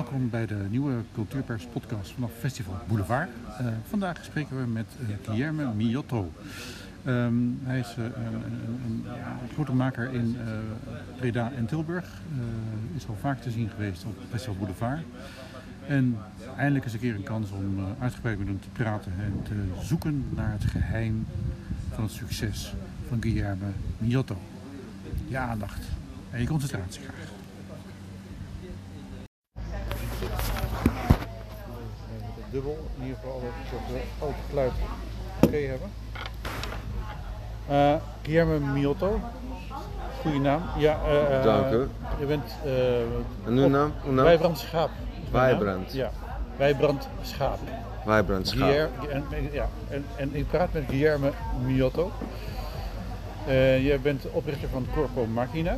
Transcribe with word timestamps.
welkom 0.00 0.30
bij 0.30 0.46
de 0.46 0.66
nieuwe 0.70 0.94
Cultuurpers 1.14 1.64
podcast 1.64 2.12
vanaf 2.12 2.30
Festival 2.38 2.74
Boulevard. 2.86 3.28
Uh, 3.60 3.66
vandaag 3.88 4.24
spreken 4.24 4.60
we 4.60 4.66
met 4.66 4.86
uh, 5.00 5.16
Guillermo 5.22 5.72
Miotto. 5.72 6.32
Um, 7.06 7.60
hij 7.62 7.78
is 7.78 7.94
uh, 7.98 8.04
een, 8.04 8.12
een, 8.34 9.04
een, 9.06 9.52
grote 9.52 9.72
maker 9.72 10.12
in 10.12 10.36
Breda 11.16 11.52
en 11.56 11.66
Tilburg. 11.66 12.22
is 12.96 13.08
al 13.08 13.16
vaak 13.20 13.40
te 13.40 13.50
zien 13.50 13.70
geweest 13.70 14.04
op 14.04 14.16
Festival 14.30 14.56
Boulevard. 14.56 15.00
En 15.86 16.18
eindelijk 16.56 16.84
is 16.84 16.92
een 16.92 16.98
keer 16.98 17.14
een 17.14 17.22
kans 17.22 17.50
om 17.50 17.78
uitgebreid 17.98 18.38
met 18.38 18.46
hem 18.46 18.60
te 18.60 18.68
praten 18.72 19.12
en 19.18 19.42
te 19.42 19.84
zoeken 19.86 20.24
naar 20.34 20.52
het 20.52 20.64
geheim 20.64 21.26
van 21.94 22.04
het 22.04 22.12
succes 22.12 22.74
van 23.08 23.22
Guillermo 23.22 23.66
Miotto. 23.98 24.36
Je 25.28 25.38
aandacht 25.38 25.82
en 26.30 26.40
je 26.40 26.46
concentratie 26.46 27.02
graag. 27.02 27.19
Dubbel. 32.50 32.78
In 32.96 33.02
ieder 33.02 33.18
geval 33.22 33.40
dat 33.40 33.50
we 33.88 34.26
het 34.26 34.34
geluid 34.48 34.72
oké 35.44 35.56
hebben. 35.56 35.90
Uh, 37.70 37.94
Guillermo 38.22 38.66
Miotto. 38.66 39.20
Goeie 40.20 40.40
naam. 40.40 40.62
Ja, 40.78 40.98
uh, 41.08 41.44
Dank 41.44 41.72
u. 41.72 41.88
Je 42.18 42.26
bent... 42.26 42.44
Uh, 42.64 43.00
en 43.46 43.58
uw 43.58 43.68
naam? 43.68 43.92
Uw 44.06 44.12
naam? 44.12 44.24
Wijbrand 44.24 44.58
Schaap. 44.58 44.90
Wijbrand. 45.30 45.92
Ja, 45.92 46.10
Wijbrand 46.56 47.08
Schaap. 47.22 47.58
Wijbrand 48.04 48.48
Schaap. 48.48 48.68
Guillermo, 48.68 49.08
en, 49.08 49.48
ja, 49.52 49.68
en, 49.88 50.04
en 50.16 50.34
ik 50.34 50.48
praat 50.48 50.72
met 50.72 50.84
Guillermo 50.88 51.30
Miotto. 51.64 52.10
Jij 53.80 54.00
bent 54.00 54.30
oprichter 54.30 54.68
van 54.68 54.86
Corpo 54.94 55.26
Machina 55.26 55.76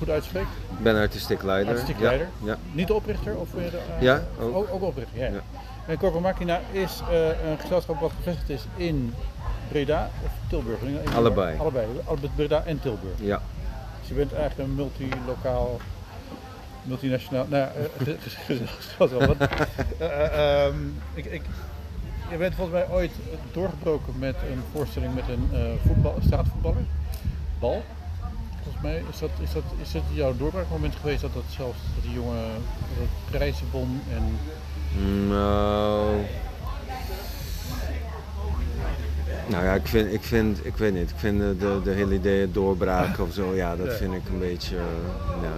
goed 0.00 0.10
uitspreek. 0.10 0.46
Ik 0.70 0.82
ben 0.82 0.96
artistiek 0.96 1.42
leider. 1.42 1.72
Artistiek 1.72 2.00
leider. 2.00 2.28
Ja. 2.42 2.56
Niet 2.72 2.86
de 2.86 2.94
oprichter? 2.94 3.36
Of, 3.36 3.48
uh, 3.54 3.62
ja, 4.00 4.22
ook. 4.40 4.54
ook, 4.56 4.68
ook 4.70 4.82
oprichter. 4.82 5.18
Ja. 5.18 5.26
ja. 5.26 5.42
En 5.86 6.20
Machina 6.22 6.60
is 6.70 7.00
uh, 7.10 7.26
een 7.26 7.58
gezelschap 7.58 8.00
wat 8.00 8.12
gevestigd 8.16 8.50
is 8.50 8.66
in 8.76 9.14
Breda 9.68 10.10
of 10.24 10.30
Tilburg? 10.48 10.80
In 10.80 10.98
allebei. 11.14 11.58
Allebei, 11.58 11.86
Breda 12.34 12.62
en 12.64 12.80
Tilburg. 12.80 13.14
Ja. 13.16 13.42
Dus 14.00 14.08
je 14.08 14.14
bent 14.14 14.32
eigenlijk 14.32 14.68
een 14.68 14.74
multilokaal, 14.74 15.80
multinationaal, 16.82 17.46
nou 17.48 17.68
uh, 18.06 18.14
gezelschap 18.98 19.10
wel. 19.10 19.36
um, 20.66 21.02
ik, 21.14 21.24
ik, 21.24 21.42
je 22.30 22.36
bent 22.36 22.54
volgens 22.54 22.76
mij 22.76 22.96
ooit 22.96 23.12
doorgebroken 23.52 24.18
met 24.18 24.34
een 24.50 24.62
voorstelling 24.72 25.14
met 25.14 25.24
een 25.28 25.78
voetbal, 25.86 26.16
straatvoetballer, 26.20 26.84
bal 27.58 27.82
volgens 28.70 28.82
mij. 28.82 29.02
Is 29.10 29.18
dat, 29.18 29.30
is 29.42 29.52
dat, 29.52 29.62
is 29.82 29.92
dat 29.92 30.02
jouw 30.12 30.36
doorbraakmoment 30.36 30.94
geweest 31.00 31.20
dat 31.20 31.34
dat 31.34 31.42
zelfs 31.48 31.78
dat 31.94 32.02
die 32.02 32.12
jongen 32.12 32.44
dat 33.30 33.42
en... 34.10 34.38
Nou... 35.28 36.24
Nou 39.46 39.64
ja, 39.64 39.74
ik 39.74 39.86
vind, 39.86 40.12
ik 40.12 40.22
vind, 40.22 40.66
ik 40.66 40.76
weet 40.76 40.94
niet, 40.94 41.10
ik 41.10 41.16
vind 41.16 41.40
de, 41.60 41.80
de 41.84 41.90
hele 41.90 42.14
idee 42.14 42.50
doorbraken 42.50 43.24
of 43.24 43.32
zo, 43.32 43.54
ja, 43.54 43.76
dat 43.76 43.92
vind 43.92 44.14
ik 44.14 44.28
een 44.28 44.38
beetje, 44.38 44.76
ja, 45.42 45.52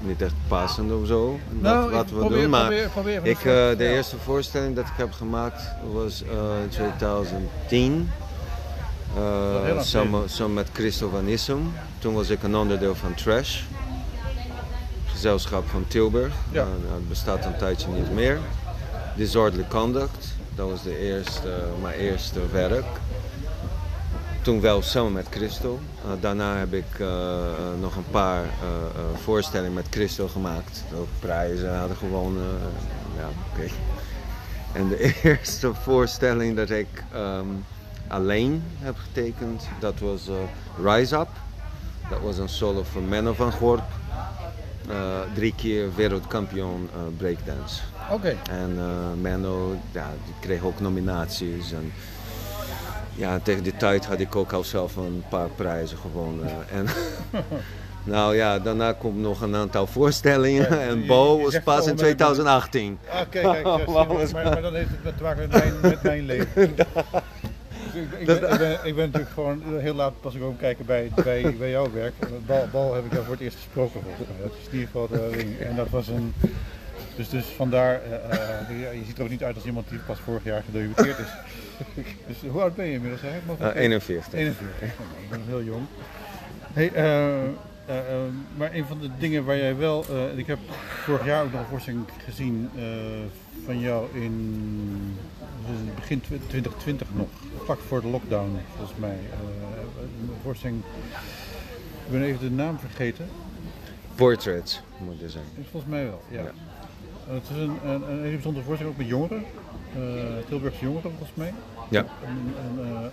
niet 0.00 0.22
echt 0.22 0.34
passend 0.48 0.92
of 0.92 1.06
zo. 1.06 1.38
Nou, 1.48 1.90
wat 1.90 2.10
we 2.10 2.16
probeer, 2.16 2.40
doen. 2.40 2.50
Maar 2.50 2.66
probeer, 2.66 2.88
probeer 2.88 3.26
ik, 3.26 3.36
uh, 3.36 3.44
de 3.44 3.74
ja. 3.78 3.90
eerste 3.90 4.16
voorstelling 4.18 4.76
dat 4.76 4.84
ik 4.84 4.92
heb 4.96 5.12
gemaakt 5.12 5.62
was 5.92 6.22
uh, 6.22 6.62
in 6.62 6.68
2010. 6.68 8.10
Uh, 9.16 9.80
samen, 9.80 10.30
samen 10.30 10.54
met 10.54 10.68
Christo 10.72 11.08
van 11.08 11.26
Issum. 11.26 11.72
Toen 11.98 12.14
was 12.14 12.28
ik 12.28 12.42
een 12.42 12.56
onderdeel 12.56 12.94
van 12.94 13.14
Trash. 13.14 13.60
Gezelschap 15.06 15.68
van 15.68 15.84
Tilburg. 15.88 16.34
Ja. 16.52 16.62
Uh, 16.62 16.94
het 16.94 17.08
bestaat 17.08 17.44
een 17.44 17.56
tijdje 17.56 17.88
niet 17.88 18.12
meer. 18.12 18.38
Disorderly 19.16 19.66
Conduct. 19.68 20.34
Dat 20.54 20.70
was 20.70 20.82
de 20.82 20.98
eerste, 20.98 21.64
mijn 21.82 21.98
eerste 21.98 22.40
werk. 22.52 22.86
Toen 24.42 24.60
wel 24.60 24.82
samen 24.82 25.12
met 25.12 25.26
Christo. 25.30 25.78
Uh, 26.04 26.10
daarna 26.20 26.56
heb 26.56 26.72
ik 26.72 26.98
uh, 26.98 27.08
nog 27.80 27.96
een 27.96 28.10
paar 28.10 28.44
voorstellingen 29.22 29.74
met 29.74 29.86
Christo 29.90 30.28
gemaakt. 30.28 30.84
Ook 30.96 31.08
prijzen 31.18 31.78
hadden 31.78 31.96
gewoon. 31.96 32.38
ja, 33.16 33.28
oké. 33.52 33.60
Okay. 33.60 33.70
En 34.72 34.88
de 34.88 35.14
eerste 35.22 35.74
voorstelling 35.74 36.56
dat 36.56 36.70
ik 36.70 37.04
um, 37.14 37.64
alleen 38.10 38.62
heb 38.78 38.96
getekend, 38.96 39.68
dat 39.80 39.98
was 39.98 40.28
Rise 40.82 41.16
Up. 41.16 41.28
Dat 42.10 42.20
was 42.20 42.38
een 42.38 42.48
solo 42.48 42.82
van 42.92 43.08
Menno 43.08 43.32
van 43.32 43.52
Gorp. 43.52 43.88
Uh, 44.90 44.96
drie 45.34 45.54
keer 45.56 45.94
wereldkampioen 45.94 46.88
uh, 46.94 47.00
breakdance. 47.16 47.80
Oké. 48.10 48.14
Okay. 48.14 48.36
En 48.50 48.78
Menno, 49.20 49.76
ja, 49.92 50.10
die 50.24 50.34
kreeg 50.40 50.62
ook 50.62 50.80
nominaties. 50.80 51.72
En 51.72 51.92
ja, 53.20 53.38
tegen 53.38 53.62
die 53.62 53.76
tijd 53.76 54.06
had 54.06 54.20
ik 54.20 54.36
ook 54.36 54.52
al 54.52 54.64
zelf 54.64 54.96
een 54.96 55.24
paar 55.28 55.48
prijzen 55.48 55.98
gewonnen. 55.98 56.48
en 56.76 56.86
nou 58.14 58.36
ja, 58.36 58.58
daarna 58.58 58.92
komt 58.92 59.18
nog 59.18 59.40
een 59.40 59.56
aantal 59.56 59.86
voorstellingen. 59.86 60.70
Ja, 60.70 60.80
en 60.80 61.06
Bo 61.06 61.42
was 61.42 61.60
pas 61.60 61.86
in 61.86 61.96
2018. 61.96 62.98
Oké, 63.04 63.12
ah, 63.12 63.30
kijk, 63.30 63.44
kijk, 63.64 63.86
maar, 63.88 64.06
maar, 64.44 64.62
dan 64.62 64.74
heeft 64.74 64.90
het 65.02 65.16
te 65.16 65.22
maken 65.22 65.48
met 65.48 65.50
mijn, 65.50 65.74
met 65.80 66.02
mijn 66.02 66.24
leven. 66.24 66.74
Ik, 67.94 68.18
ik, 68.18 68.26
ben, 68.26 68.52
ik, 68.52 68.58
ben, 68.58 68.78
ik, 68.84 68.94
ben, 68.94 69.04
natuurlijk 69.04 69.32
gewoon 69.32 69.62
heel 69.78 69.94
laat 69.94 70.20
pas 70.20 70.34
ik 70.34 70.42
ook 70.42 70.58
kijken 70.58 70.86
bij, 70.86 71.10
bij, 71.24 71.56
bij 71.58 71.70
jouw 71.70 71.92
werk. 71.92 72.14
Bal, 72.46 72.68
bal 72.72 72.94
heb 72.94 73.04
ik 73.04 73.10
daar 73.10 73.22
voor 73.22 73.32
het 73.32 73.42
eerst 73.42 73.56
gesproken 73.56 74.00
volgens 74.02 74.28
mij. 74.28 74.36
Dat 74.42 74.52
is 74.60 74.66
in 74.66 74.72
ieder 74.72 74.86
geval 74.86 75.08
de 75.08 75.28
ring. 75.28 75.58
En 75.58 75.76
dat 75.76 75.88
was 75.88 76.08
een. 76.08 76.34
Dus, 77.16 77.28
dus 77.28 77.44
vandaar, 77.44 78.00
uh, 78.70 78.98
je 78.98 79.04
ziet 79.06 79.18
er 79.18 79.24
ook 79.24 79.30
niet 79.30 79.44
uit 79.44 79.54
als 79.54 79.64
iemand 79.64 79.88
die 79.88 79.98
pas 79.98 80.18
vorig 80.18 80.44
jaar 80.44 80.62
gedebuteerd 80.62 81.18
is. 81.18 81.28
dus 82.26 82.50
hoe 82.50 82.60
oud 82.60 82.74
ben 82.76 82.86
je 82.86 82.92
inmiddels 82.92 83.22
eigenlijk? 83.22 83.60
Uh, 83.60 83.82
41. 83.82 84.32
41, 84.32 84.88
ik 84.88 85.30
ben 85.30 85.40
heel 85.46 85.62
jong. 85.62 85.86
Hey, 86.72 86.90
uh, 86.96 87.94
maar 88.56 88.74
een 88.74 88.86
van 88.86 88.98
de 89.00 89.08
dingen 89.18 89.44
waar 89.44 89.56
jij 89.56 89.76
wel, 89.76 90.04
ik 90.36 90.46
heb 90.46 90.58
vorig 91.04 91.24
jaar 91.24 91.44
ook 91.44 91.52
nog 91.52 91.60
een 91.60 91.66
voorstelling 91.66 92.04
gezien 92.24 92.70
van 93.64 93.80
jou 93.80 94.06
in 94.12 95.18
begin 95.94 96.20
2020 96.20 97.08
nog, 97.14 97.26
vlak 97.64 97.78
voor 97.80 98.00
de 98.00 98.08
lockdown 98.08 98.58
volgens 98.76 98.98
mij. 98.98 99.18
een 100.10 100.30
voorstelling, 100.42 100.82
ik 102.06 102.12
ben 102.12 102.22
even 102.22 102.40
de 102.40 102.50
naam 102.50 102.78
vergeten. 102.78 103.28
Portraits 104.14 104.82
moet 104.98 105.20
je 105.20 105.28
zeggen. 105.28 105.50
Volgens 105.70 105.92
mij 105.92 106.04
wel, 106.04 106.22
ja. 106.30 106.40
ja. 106.42 106.52
het 107.32 107.42
is 107.50 107.56
een, 107.56 107.78
een, 107.84 108.10
een 108.10 108.20
hele 108.20 108.32
bijzondere 108.32 108.64
voorstelling, 108.64 108.94
ook 108.94 109.00
met 109.00 109.10
jongeren, 109.10 109.44
Tilburgse 110.48 110.84
jongeren 110.84 111.10
volgens 111.10 111.34
mij. 111.34 111.52
Ja. 111.88 112.04
En, 112.24 112.54
en, 112.64 113.10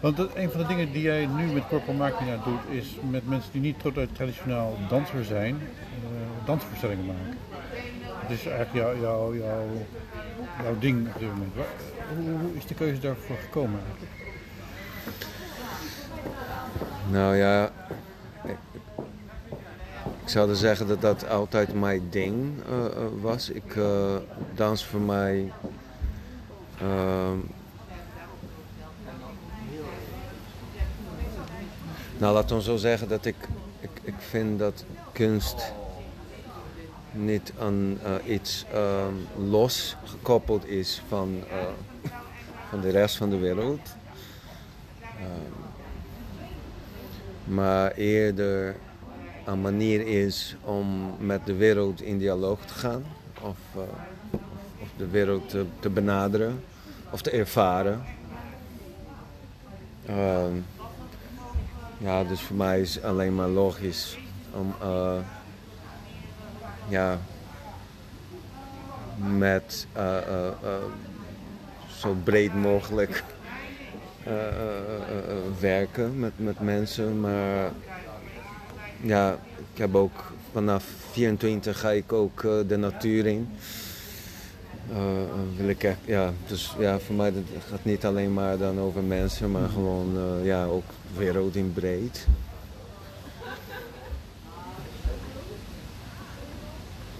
want 0.00 0.18
een 0.18 0.50
van 0.50 0.60
de 0.60 0.66
dingen 0.66 0.92
die 0.92 1.02
jij 1.02 1.26
nu 1.26 1.52
met 1.52 1.68
Corpo 1.68 1.92
Machina 1.92 2.36
doet, 2.44 2.78
is 2.78 2.96
met 3.10 3.28
mensen 3.28 3.52
die 3.52 3.60
niet 3.60 3.76
traditioneel 4.12 4.78
danser 4.88 5.24
zijn, 5.24 5.56
dansvoorstellingen 6.44 7.06
maken. 7.06 7.38
Is 8.32 8.46
eigenlijk 8.46 8.72
jouw, 8.72 8.96
jou, 8.96 9.38
jou, 10.62 10.78
ding 10.78 11.08
op 11.08 11.18
dit 11.18 11.28
moment. 11.28 11.52
Hoe, 12.16 12.38
hoe 12.40 12.56
is 12.56 12.66
de 12.66 12.74
keuze 12.74 13.00
daarvoor 13.00 13.36
gekomen? 13.36 13.80
Nou 17.10 17.36
ja, 17.36 17.70
ik, 18.44 18.56
ik 20.22 20.28
zou 20.28 20.54
zeggen 20.54 20.86
dat 20.86 21.00
dat 21.00 21.28
altijd 21.28 21.74
mijn 21.74 22.02
ding 22.10 22.52
uh, 22.70 22.86
was. 23.20 23.50
Ik 23.50 23.74
uh, 23.74 24.16
dans 24.54 24.84
voor 24.84 25.00
mij. 25.00 25.52
Uh, 26.82 27.32
Nou, 32.22 32.34
laat 32.34 32.52
ons 32.52 32.64
zo 32.64 32.76
zeggen 32.76 33.08
dat 33.08 33.24
ik, 33.24 33.36
ik, 33.80 33.90
ik 34.02 34.14
vind 34.18 34.58
dat 34.58 34.84
kunst 35.12 35.72
niet 37.12 37.52
aan 37.58 37.98
uh, 38.04 38.34
iets 38.34 38.64
um, 38.74 39.48
los 39.50 39.96
gekoppeld 40.04 40.68
is 40.68 41.02
van, 41.08 41.34
uh, 41.52 41.58
van 42.68 42.80
de 42.80 42.90
rest 42.90 43.16
van 43.16 43.30
de 43.30 43.38
wereld. 43.38 43.80
Um, 45.00 45.52
maar 47.54 47.92
eerder 47.92 48.76
een 49.44 49.60
manier 49.60 50.06
is 50.06 50.56
om 50.64 51.14
met 51.18 51.46
de 51.46 51.54
wereld 51.54 52.02
in 52.02 52.18
dialoog 52.18 52.60
te 52.66 52.74
gaan. 52.74 53.04
Of, 53.42 53.56
uh, 53.76 53.82
of 54.82 54.88
de 54.96 55.08
wereld 55.08 55.48
te, 55.48 55.64
te, 55.80 55.90
benaderen 55.90 56.64
of 57.10 57.22
te 57.22 57.30
ervaren. 57.30 58.02
Um, 60.10 60.64
ja, 61.98 62.24
dus 62.24 62.40
voor 62.40 62.56
mij 62.56 62.80
is 62.80 63.02
alleen 63.02 63.34
maar 63.34 63.48
logisch 63.48 64.18
om 64.52 64.74
ja, 66.88 67.18
met 69.16 69.86
uh, 69.96 70.16
uh, 70.28 70.70
zo 72.00 72.16
breed 72.24 72.54
mogelijk 72.54 73.24
werken 75.60 76.18
met, 76.18 76.32
met 76.36 76.60
mensen. 76.60 77.20
Maar 77.20 77.70
ja, 79.00 79.38
ik 79.72 79.78
heb 79.78 79.94
ook 79.94 80.32
vanaf 80.52 80.84
24 81.10 81.78
ga 81.78 81.90
ik 81.90 82.12
ook 82.12 82.42
de 82.42 82.76
natuur 82.76 83.26
in. 83.26 83.48
Wil 85.56 85.68
ik 85.68 85.96
ja, 86.04 86.32
dus 86.46 86.74
ja, 86.78 86.98
voor 86.98 87.14
mij 87.14 87.32
gaat 87.70 87.84
niet 87.84 88.04
alleen 88.04 88.32
maar 88.32 88.58
dan 88.58 88.80
over 88.80 89.02
mensen, 89.02 89.50
maar 89.50 89.68
gewoon 89.68 90.18
ja, 90.42 90.64
ook 90.64 90.84
wereld 91.16 91.56
in 91.56 91.72
breed. 91.72 92.26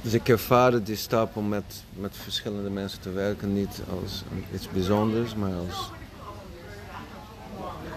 Dus 0.02 0.12
ik 0.12 0.28
ervaar 0.28 0.82
die 0.82 0.96
stap 0.96 1.36
om 1.36 1.48
met, 1.48 1.84
met 1.94 2.16
verschillende 2.16 2.70
mensen 2.70 3.00
te 3.00 3.10
werken 3.10 3.52
niet 3.52 3.82
als 4.02 4.24
iets 4.54 4.68
bijzonders, 4.68 5.34
maar 5.34 5.52
als. 5.68 5.90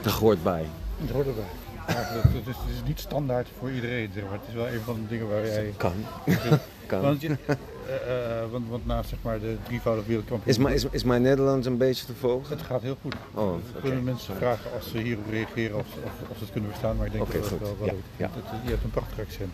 Dat 0.02 0.14
hoort 0.14 0.44
bij. 0.44 0.66
Het 0.98 1.10
hoort 1.10 1.28
erbij. 1.28 1.44
Maar 1.88 2.10
het, 2.12 2.48
is, 2.48 2.56
het 2.58 2.76
is 2.76 2.88
niet 2.88 3.00
standaard 3.00 3.48
voor 3.60 3.72
iedereen, 3.72 4.10
zeg 4.14 4.24
maar. 4.24 4.32
Het 4.34 4.48
is 4.48 4.54
wel 4.54 4.68
een 4.68 4.82
van 4.82 4.96
de 4.96 5.08
dingen 5.08 5.28
waar 5.30 5.46
jij... 5.46 5.74
Kan. 5.78 5.94
kan. 6.88 7.02
Want, 7.02 7.22
je, 7.22 7.28
uh, 7.28 7.36
uh, 7.48 8.52
want, 8.52 8.70
want 8.70 8.86
naast 8.86 9.10
zeg 9.10 9.20
maar, 9.22 9.40
de 9.40 9.56
drievoudige 9.64 10.08
wereldkampioen... 10.08 10.50
Is, 10.50 10.58
mijn, 10.58 10.74
is, 10.74 10.86
is 10.92 11.04
mijn 11.04 11.22
Nederlands 11.22 11.68
een 11.68 11.78
beetje 11.78 12.06
te 12.06 12.14
volgen? 12.14 12.58
Het 12.58 12.66
gaat 12.66 12.82
heel 12.82 12.98
goed. 13.02 13.16
Oh, 13.34 13.54
kunnen 13.82 14.04
mensen 14.04 14.36
vragen 14.36 14.72
als 14.76 14.90
ze 14.90 14.98
hierop 14.98 15.30
reageren 15.30 15.78
of, 15.78 15.88
of, 16.04 16.30
of 16.30 16.38
ze 16.38 16.44
het 16.44 16.52
kunnen 16.52 16.70
verstaan, 16.70 16.96
maar 16.96 17.06
ik 17.06 17.12
denk 17.12 17.32
dat 17.32 17.50
het 17.50 17.60
wel, 17.60 17.78
wel 17.80 17.88
Ja, 17.88 17.94
ja. 18.18 18.30
Dat- 18.36 18.44
je 18.64 18.70
hebt 18.70 18.84
een 18.84 18.90
prachtig 18.90 19.20
accent. 19.20 19.54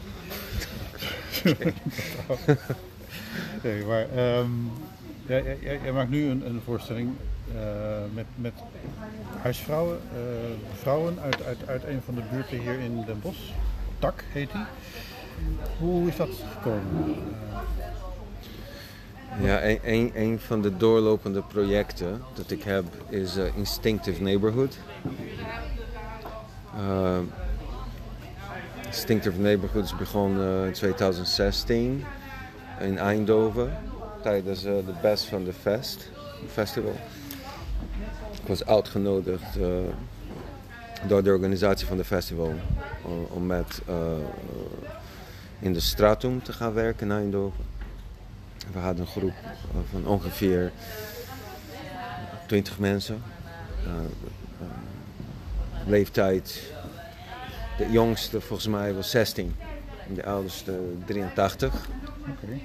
nee, 3.64 3.86
maar 3.86 4.06
ehm, 4.16 4.50
jij, 5.26 5.92
maakt 5.94 6.10
nu 6.10 6.30
een, 6.30 6.46
een 6.46 6.62
voorstelling 6.66 7.10
eh, 7.56 7.62
met, 8.14 8.26
met 8.36 8.54
huisvrouwen, 9.42 10.00
eh, 10.14 10.20
vrouwen 10.80 11.20
uit, 11.20 11.44
uit, 11.44 11.68
uit 11.68 11.84
een 11.84 12.02
van 12.06 12.16
de 12.16 12.22
buurten 12.32 12.60
hier 12.60 12.80
in 12.80 13.04
Den 13.06 13.20
Bosch. 13.22 13.52
Tak 14.00 14.24
heet 14.32 14.52
die. 14.52 14.66
Hoe 15.80 16.08
is 16.08 16.16
dat 16.16 16.30
gekomen? 16.52 17.16
Ja, 19.40 19.62
een, 19.84 20.40
van 20.40 20.62
de 20.62 20.78
doorlopende 20.78 21.42
projecten 21.42 22.22
dat 22.34 22.52
ik 22.52 22.64
heb 22.64 22.86
is 23.10 23.38
eh, 23.38 23.58
Instinctive 23.58 24.22
Neighborhood. 24.22 24.78
Eh, 26.78 27.18
Instinctive 28.92 29.40
Neighborhood 29.40 29.84
is 29.84 29.96
begonnen 29.96 30.66
in 30.66 30.74
2016 30.74 32.04
in 32.80 32.98
Eindhoven 32.98 33.78
tijdens 34.22 34.64
eh, 34.64 34.74
de 34.74 34.94
Best 35.02 35.26
van 35.26 35.44
de 35.44 35.54
Fest 35.54 36.10
Festival. 36.48 36.96
Ik 38.42 38.48
was 38.48 38.66
uitgenodigd 38.66 39.58
eh, 39.58 39.68
door 41.08 41.24
de 41.24 41.30
organisatie 41.30 41.88
van 41.88 41.98
de 41.98 42.04
festival 42.04 42.54
om, 43.34 43.46
met 43.46 43.82
eh, 43.88 43.96
in 45.60 45.74
de 45.74 45.80
Stratum 45.80 46.44
te 46.44 46.54
gaan 46.54 46.74
werken 46.74 47.10
in 47.10 47.18
Eindhoven. 47.18 47.66
We 48.72 48.80
hadden 48.80 49.02
een 49.02 49.12
groep 49.12 49.34
eh, 49.44 49.80
van 49.92 50.08
ongeveer 50.08 50.72
20 52.48 52.80
mensen. 52.80 53.24
Eh, 53.86 53.92
eh, 54.62 54.68
leeftijd. 55.86 56.74
De 57.82 57.92
jongste 57.92 58.42
volgens 58.42 58.68
mij 58.68 58.94
was 58.94 59.10
16. 59.10 59.56
En 60.08 60.14
de 60.14 60.26
oudste 60.26 60.80
83. 61.06 61.74
Oké. 62.20 62.60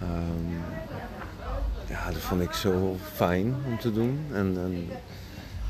Ehm, 0.00 0.52
ja, 1.88 2.10
dat 2.10 2.20
vond 2.20 2.42
ik 2.42 2.52
zo 2.52 2.96
fijn 3.14 3.54
om 3.66 3.78
te 3.78 3.92
doen. 3.92 4.26
En, 4.32 4.58
en 4.58 4.72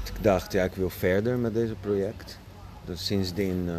ik 0.05 0.23
dacht, 0.23 0.53
ja, 0.53 0.65
ik 0.65 0.75
wil 0.75 0.91
verder 0.91 1.39
met 1.39 1.55
deze 1.55 1.75
project. 1.81 2.39
Dus 2.85 3.07
sindsdien 3.07 3.65
eh, 3.69 3.75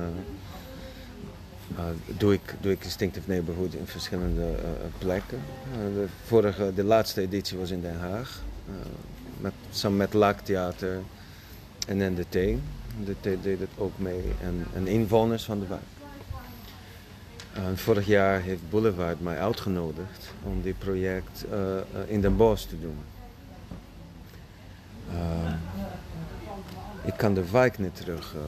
eh, 1.77 2.17
doe, 2.17 2.33
ik, 2.33 2.55
doe 2.61 2.71
ik 2.71 2.83
Instinctive 2.83 3.29
Neighborhood 3.29 3.73
in 3.73 3.87
verschillende 3.87 4.45
eh, 4.45 4.69
plekken. 4.97 5.39
De, 5.73 6.05
vorige, 6.25 6.71
de 6.75 6.83
laatste 6.83 7.21
editie 7.21 7.57
was 7.57 7.71
in 7.71 7.81
Den 7.81 7.99
Haag. 7.99 8.41
met, 9.41 9.53
samen 9.71 9.97
met 9.97 10.13
Laaktheater 10.13 10.99
en 11.87 12.13
NDT. 12.13 12.59
NDT 12.97 13.43
deed 13.43 13.59
het 13.59 13.69
ook 13.77 13.91
mee. 13.97 14.23
En, 14.41 14.65
en 14.75 14.87
inwoners 14.87 15.43
van 15.43 15.59
de 15.59 15.67
wijk. 15.67 15.81
En 17.53 17.77
vorig 17.77 18.05
jaar 18.05 18.41
heeft 18.41 18.69
Boulevard 18.69 19.21
mij 19.21 19.39
uitgenodigd 19.39 20.33
om 20.43 20.61
dit 20.61 20.77
project 20.79 21.45
eh, 21.51 21.77
eh, 21.77 21.83
in 22.07 22.21
Den 22.21 22.37
Bosch 22.37 22.65
te 22.67 22.79
doen. 22.81 22.97
Ehm, 25.11 25.53
ik 27.03 27.13
kan 27.17 27.33
de 27.33 27.51
wijk 27.51 27.77
niet 27.79 27.95
terug 27.95 28.33
eh, 28.35 28.41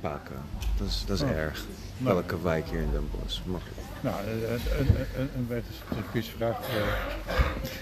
pakken. 0.00 0.36
Dat 0.78 0.86
is, 0.88 1.04
dat 1.06 1.16
is 1.16 1.22
Oh. 1.22 1.30
erg. 1.30 1.64
Nou. 1.98 2.14
Welke 2.14 2.42
wijk 2.42 2.66
hier 2.68 2.80
in 2.80 2.90
Den 2.92 3.08
Bosch? 3.20 3.40
Maar, 3.44 3.60
Nou, 4.00 4.14
een, 4.26 4.42
een, 4.52 4.86
een, 5.20 5.28
een 5.36 5.46
wetenschappelijke 5.48 6.10
quizvraag. 6.10 6.58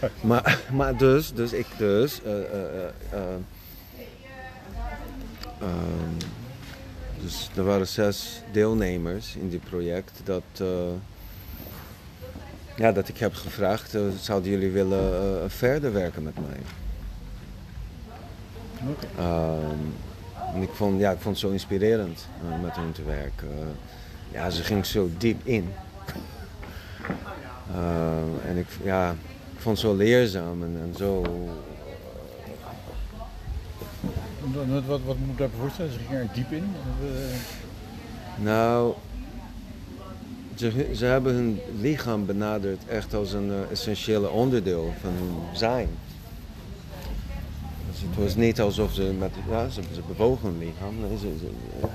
eh, 0.01 0.09
maar, 0.21 0.61
maar 0.73 0.97
dus, 0.97 1.33
dus 1.33 1.53
ik 1.53 1.67
dus. 1.77 2.21
Dus 7.21 7.51
er 7.57 7.65
waren 7.65 7.87
zes 7.87 8.43
deelnemers 8.53 9.37
in 9.37 9.51
dit 9.51 9.65
project. 9.65 10.21
Dat, 10.25 10.43
eh, 10.57 10.67
ja, 12.77 12.93
dat 12.93 13.09
ik 13.09 13.19
heb 13.19 13.35
gevraagd, 13.35 13.95
eh, 13.95 14.03
zouden 14.21 14.51
jullie 14.51 14.71
willen 14.71 15.15
eh, 15.15 15.49
verder 15.49 15.93
werken 15.93 16.23
met 16.23 16.35
mij? 16.35 16.61
Ehm, 19.19 20.55
en 20.55 20.63
ik 20.63 20.71
vond, 20.73 21.01
ja, 21.01 21.11
ik 21.11 21.21
vond 21.21 21.35
het 21.35 21.45
zo 21.45 21.53
inspirerend 21.53 22.27
met 22.63 22.77
hen 22.77 22.93
te 22.93 23.03
werken. 23.03 23.49
Ja, 24.33 24.51
ze 24.51 24.63
ging 24.63 24.87
zo 24.87 25.11
diep 25.19 25.47
in. 25.47 25.73
Ehm, 27.75 28.49
en 28.49 28.57
ik, 28.57 28.67
ja, 28.83 29.11
ik 29.55 29.61
vond 29.61 29.79
het 29.79 29.87
zo 29.87 29.97
leerzaam 29.97 30.63
en, 30.63 30.79
en 30.83 30.95
zo. 30.97 31.23
Wat, 34.55 34.85
wat, 34.85 35.01
wat 35.05 35.19
moet 35.19 35.29
ik 35.29 35.39
daarbij 35.39 35.59
voorstellen? 35.61 35.93
Ze 35.93 35.99
gingen 35.99 36.21
er 36.21 36.29
diep 36.33 36.53
in. 36.53 36.75
Eh, 37.03 38.43
Nou, 38.43 38.95
ze, 40.55 40.91
ze 40.95 41.05
hebben 41.05 41.35
hun 41.35 41.61
lichaam 41.81 42.27
benaderd 42.27 42.87
echt 42.87 43.15
als 43.15 43.33
een 43.33 43.51
eh, 43.51 43.71
essentiële 43.71 44.29
onderdeel 44.29 44.95
van 45.01 45.11
hun 45.11 45.57
zijn. 45.57 45.89
Dus 47.91 48.01
het 48.01 48.17
was 48.17 48.35
niet 48.35 48.61
alsof 48.61 48.93
ze 48.93 49.03
met, 49.03 49.31
ja, 49.51 49.69
ze, 49.69 49.81
bewogen 50.07 50.49
hun 50.49 50.59
lichaam. 50.59 50.95
Ja. 51.81 51.89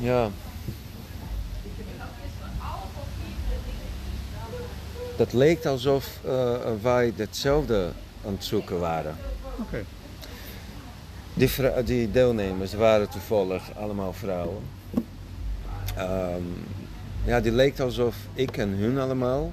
ja. 0.00 0.30
Dat 5.16 5.32
leek 5.32 5.66
alsof 5.66 6.20
eh, 6.24 6.54
wij 6.82 7.12
hetzelfde 7.16 7.92
aan 8.26 8.32
het 8.32 8.44
zoeken 8.44 8.80
waren. 8.80 9.16
Oké. 9.58 9.84
Die, 11.84 12.10
deelnemers 12.10 12.72
waren 12.74 13.08
toevallig 13.08 13.74
allemaal 13.76 14.12
vrouwen. 14.12 14.62
Ehm, 15.96 16.42
ja, 17.24 17.40
die 17.40 17.52
leek 17.52 17.80
alsof 17.80 18.16
ik 18.34 18.56
en 18.56 18.68
hun 18.68 18.98
allemaal 18.98 19.52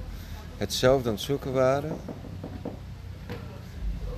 hetzelfde 0.56 1.08
aan 1.08 1.14
het 1.14 1.24
zoeken 1.24 1.52
waren. 1.52 1.96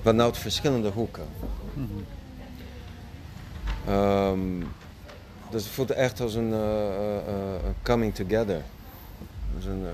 Vanuit 0.03 0.39
verschillende 0.39 0.89
hoeken. 0.89 1.27
Mhm. 1.75 1.87
Ehm, 3.87 4.61
dus 5.51 5.65
het 5.65 5.73
voelde 5.73 5.95
echt 5.95 6.21
als 6.21 6.35
een 6.35 6.53
eh, 6.53 6.97
eh, 6.97 7.17
eh, 7.17 7.71
coming 7.83 8.15
together. 8.15 8.63
Als 9.57 9.65
een, 9.65 9.87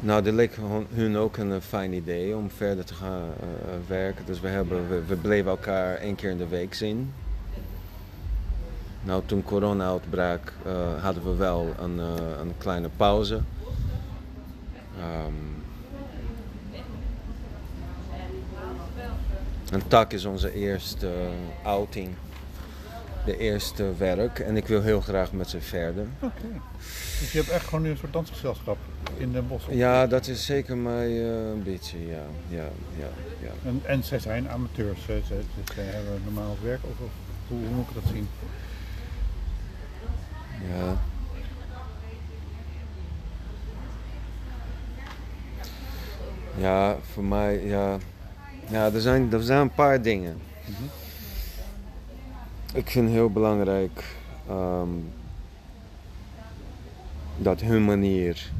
nou, 0.00 0.22
dit 0.22 0.34
leek 0.34 0.56
hun- 0.94 1.16
ook 1.16 1.36
een 1.36 1.52
eh, 1.52 1.60
fijn 1.60 1.92
idee 1.92 2.36
om 2.36 2.50
verder 2.50 2.84
te 2.84 2.94
gaan 2.94 3.22
eh, 3.40 3.46
werken. 3.86 4.26
Dus 4.26 4.40
we, 4.40 4.48
hebben, 4.48 5.06
we, 5.06 5.16
bleven 5.16 5.50
elkaar 5.50 5.94
één 5.94 6.14
keer 6.14 6.30
in 6.30 6.38
de 6.38 6.48
week 6.48 6.74
zien. 6.74 7.12
Nou, 9.02 9.22
toen 9.26 9.42
corona 9.42 9.88
uitbrak 9.90 10.52
eh, 10.66 11.02
hadden 11.02 11.24
we 11.24 11.34
wel 11.36 11.74
een, 11.78 11.98
eh, 11.98 12.38
een 12.40 12.52
kleine 12.58 12.88
pauze. 12.96 13.40
Ehm, 14.98 15.32
een 19.72 19.88
tak 19.88 20.12
is 20.12 20.24
onze 20.24 20.52
eerste 20.54 21.06
eh, 21.06 21.66
outing. 21.66 22.08
De 23.28 23.38
eerste 23.38 23.94
werk. 23.98 24.38
En 24.38 24.56
ik 24.56 24.66
wil 24.66 24.82
heel 24.82 25.00
graag 25.00 25.32
met 25.32 25.48
ze 25.48 25.60
verder. 25.60 26.06
Oké. 26.20 26.60
Dus 27.20 27.32
je 27.32 27.38
hebt 27.38 27.50
echt 27.50 27.64
gewoon 27.64 27.82
nu 27.82 27.90
een 27.90 27.96
soort 27.96 28.12
dansgezelschap 28.12 28.76
in 29.16 29.32
Den 29.32 29.48
Bosch. 29.48 29.66
Ja, 29.70 30.06
dat 30.06 30.26
is 30.26 30.44
zeker 30.46 30.76
mijn 30.76 31.10
eh, 31.10 31.52
ambitie, 31.52 32.06
ja. 32.06 32.22
ja, 32.48 32.68
ja, 32.98 33.08
ja. 33.40 33.50
En, 33.64 33.80
en 33.84 34.02
zij 34.04 34.18
zijn 34.18 34.48
amateurs. 34.48 35.04
Ze, 35.04 35.20
ze, 35.26 35.40
ze- 35.74 35.80
hebben 35.80 36.20
normaal 36.24 36.56
werk. 36.62 36.80
Of, 36.84 36.90
of 36.90 37.10
hoe, 37.48 37.58
hoe 37.58 37.68
moet 37.68 37.88
ik 37.88 37.94
dat 37.94 38.12
zien? 38.12 38.28
ja. 40.70 40.96
Ja, 46.56 46.96
voor 47.12 47.24
mij, 47.24 47.64
ja. 47.66 47.96
Ja, 48.70 48.92
er 48.92 49.00
zijn, 49.00 49.32
er 49.32 49.42
zijn 49.42 49.60
een 49.60 49.74
paar 49.74 50.02
dingen. 50.02 50.38
Ik 52.72 52.90
vind 52.90 53.08
heel 53.08 53.30
belangrijk 53.30 54.04
ehm, 54.48 54.88
dat 57.36 57.60
hun 57.60 57.84
manier 57.84 58.50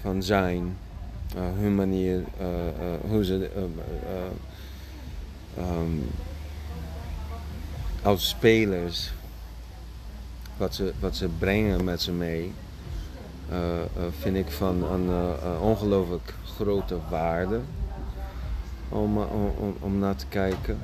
van 0.00 0.22
zijn, 0.22 0.76
uh, 1.36 1.42
hun 1.58 1.74
manier, 1.74 2.24
uh, 2.40 2.46
uh, 2.46 3.10
hoe 3.10 3.24
ze 3.24 3.50
um, 5.58 6.08
als 8.02 8.28
spelers, 8.28 9.12
wat 10.56 10.74
ze, 10.74 10.92
wat 11.00 11.16
ze 11.16 11.28
brengen 11.38 11.84
met 11.84 12.02
ze 12.02 12.12
mee, 12.12 12.52
vind 14.20 14.36
ik 14.36 14.50
van 14.50 14.84
een 14.84 15.10
ongelooflijk 15.60 16.34
grote 16.44 16.98
waarde 17.10 17.60
om, 18.88 19.18
om, 19.18 19.76
om 19.80 19.98
naar 19.98 20.16
te 20.16 20.26
kijken. 20.26 20.78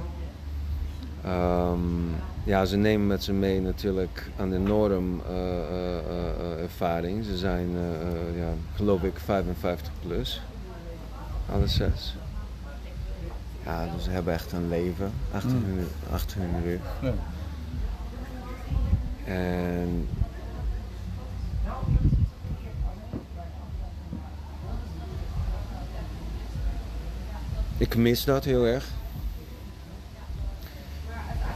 Um, 1.26 2.14
ja, 2.44 2.64
ze 2.64 2.76
nemen 2.76 3.06
met 3.06 3.24
ze 3.24 3.32
mee 3.32 3.60
natuurlijk 3.60 4.30
een 4.36 4.52
enorm 4.54 5.20
uh, 5.30 5.36
uh, 5.36 5.46
uh, 6.10 6.62
ervaring. 6.62 7.24
Ze 7.24 7.36
zijn, 7.36 7.70
ja, 8.36 8.52
geloof 8.74 9.02
ik, 9.02 9.18
55 9.18 9.92
plus. 10.06 10.42
Alle 11.52 11.66
zes. 11.66 12.14
Ja, 13.64 13.88
dus 13.94 14.04
ze 14.04 14.10
hebben 14.10 14.32
echt 14.32 14.52
een 14.52 14.68
leven 14.68 15.12
achter, 15.32 15.50
mm. 15.50 15.64
hun, 15.64 15.86
achter 16.12 16.40
hun 16.40 16.62
rug. 16.64 16.80
Ja. 17.00 17.12
En 19.32 20.08
ik 27.76 27.96
mis 27.96 28.24
dat 28.24 28.44
heel 28.44 28.66
erg 28.66 28.88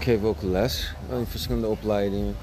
geef 0.06 0.22
ook 0.22 0.42
les 0.42 0.94
in 1.18 1.26
verschillende 1.26 1.66
opleidingen. 1.66 2.34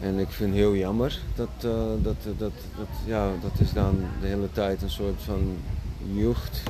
En 0.00 0.18
ik 0.18 0.30
vind 0.30 0.50
het 0.50 0.58
heel 0.58 0.74
jammer 0.74 1.18
dat, 1.34 1.48
uh, 1.64 1.72
dat, 2.02 2.16
dat, 2.24 2.52
dat, 2.76 2.88
ja, 3.04 3.28
dat 3.42 3.60
is 3.60 3.72
dan 3.72 3.98
de 4.20 4.26
hele 4.26 4.52
tijd 4.52 4.82
een 4.82 4.90
soort 4.90 5.22
van 5.22 5.56
jeugd 6.12 6.62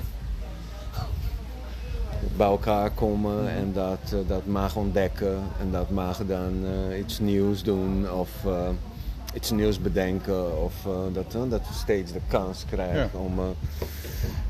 bij 2.36 2.46
elkaar 2.46 2.90
komen 2.90 3.50
en 3.50 3.72
dat, 3.72 4.12
uh, 4.14 4.18
dat 4.28 4.46
mag 4.46 4.76
ontdekken 4.76 5.38
en 5.60 5.70
dat 5.70 5.90
mag 5.90 6.26
dan 6.26 6.52
uh, 6.64 6.98
iets 6.98 7.18
nieuws 7.18 7.62
doen 7.62 8.10
of 8.10 8.30
iets 9.34 9.50
nieuws 9.50 9.80
bedenken 9.80 10.62
of 10.62 10.74
dat, 11.12 11.32
dat 11.32 11.68
we 11.68 11.74
steeds 11.74 12.12
de 12.12 12.20
kans 12.28 12.64
krijgen 12.70 13.10
ja. 13.12 13.18
om... 13.18 13.38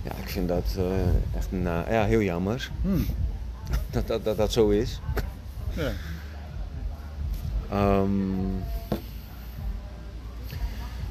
ja, 0.02 0.12
ik 0.22 0.28
vind 0.28 0.48
dat 0.48 0.76
echt 1.36 1.48
ja, 1.90 2.04
heel 2.04 2.22
jammer 2.22 2.70
hmm. 2.82 3.06
dat, 3.90 4.06
dat, 4.06 4.24
dat 4.24 4.36
dat 4.36 4.52
zo 4.52 4.68
is. 4.68 5.00
Ja. 5.80 5.92
Um, 8.00 8.62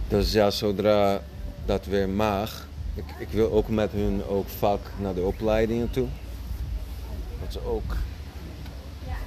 dus 0.08 0.32
ja, 0.32 0.50
zodra 0.50 1.22
dat 1.66 1.86
weer 1.86 2.10
mag, 2.10 2.68
ik, 2.94 3.04
ik 3.20 3.28
wil 3.30 3.52
ook 3.52 3.68
met 3.68 3.92
hun 3.92 4.26
ook 4.26 4.48
vaak 4.48 4.80
naar 4.98 5.14
de 5.14 5.22
opleidingen 5.22 5.92
toe. 5.92 6.08
Dat 7.42 7.54
ze 7.54 7.66
ook 7.66 7.96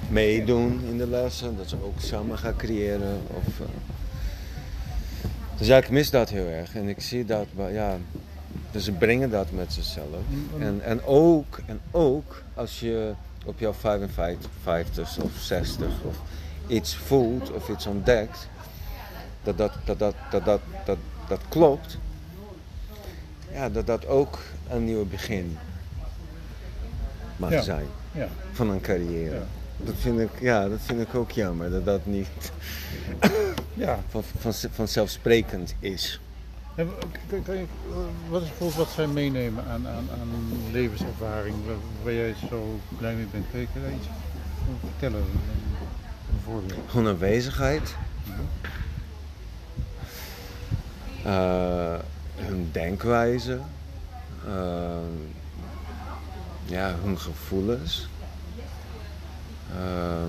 meedoen 0.09 0.81
in 0.89 0.97
de 0.97 1.07
lessen, 1.07 1.57
dat 1.57 1.69
ze 1.69 1.75
ook 1.83 1.99
samen 1.99 2.37
gaan 2.37 2.55
creëren. 2.55 3.21
Of, 3.27 3.59
uh... 3.59 3.65
Dus 5.57 5.67
ja, 5.67 5.77
ik 5.77 5.89
mis 5.89 6.09
dat 6.09 6.29
heel 6.29 6.47
erg. 6.47 6.75
En 6.75 6.87
ik 6.87 7.01
zie 7.01 7.25
dat, 7.25 7.47
ja, 7.71 7.97
dus 8.71 8.83
ze 8.83 8.91
brengen 8.91 9.29
dat 9.29 9.51
met 9.51 9.73
zichzelf. 9.73 10.07
Mm, 10.29 10.61
en, 10.61 10.81
en, 10.83 11.03
ook, 11.03 11.59
en 11.65 11.79
ook 11.91 12.43
als 12.53 12.79
je 12.79 13.13
op 13.43 13.59
jouw 13.59 13.73
55 13.73 15.17
of 15.23 15.31
60 15.39 15.87
of 16.03 16.17
iets 16.67 16.95
voelt 16.95 17.51
of 17.51 17.69
iets 17.69 17.85
ontdekt, 17.85 18.47
dat 19.43 19.57
dat, 19.57 19.73
dat, 19.85 19.99
dat, 19.99 20.15
dat, 20.31 20.45
dat, 20.45 20.61
dat, 20.85 20.97
dat 21.27 21.41
klopt, 21.49 21.97
ja, 23.51 23.69
dat 23.69 23.87
dat 23.87 24.07
ook 24.07 24.39
een 24.69 24.85
nieuw 24.85 25.05
begin 25.05 25.57
mag 27.35 27.63
zijn 27.63 27.85
ja. 28.11 28.27
van 28.51 28.69
een 28.69 28.81
carrière. 28.81 29.35
Ja. 29.35 29.45
Dat 29.77 29.95
vind 29.97 30.19
ik, 30.19 30.29
ja, 30.39 30.69
dat 30.69 30.79
vind 30.81 31.01
ik 31.01 31.15
ook 31.15 31.31
jammer 31.31 31.71
dat 31.71 31.85
dat 31.85 32.05
niet 32.05 32.51
ja. 33.73 33.99
van, 34.09 34.23
van, 34.39 34.53
vanzelfsprekend 34.71 35.75
is. 35.79 36.21
Kan 36.75 37.55
je, 37.55 37.65
wat 38.29 38.41
is 38.41 38.47
bijvoorbeeld 38.47 38.75
wat 38.75 38.89
zij 38.89 39.07
meenemen 39.07 39.65
aan, 39.65 39.87
aan, 39.87 40.07
aan 40.19 40.71
levenservaring 40.71 41.55
waar, 42.03 42.13
jij 42.13 42.35
zo 42.49 42.79
blij 42.97 43.15
mee 43.15 43.25
bent? 43.31 43.45
Kun 43.51 43.59
je 43.59 43.67
daar 43.81 43.93
iets 43.93 44.07
vertellen? 44.79 45.19
Een 45.19 46.39
voorbeeld. 46.43 46.79
Gewoon 46.87 47.07
aanwezigheid. 47.07 47.95
Uh, 51.25 51.95
hun 52.35 52.69
denkwijze. 52.71 53.59
Uh, 54.47 54.97
ja, 56.65 56.95
hun 57.03 57.19
gevoelens. 57.19 58.07
Uh, 59.71 60.23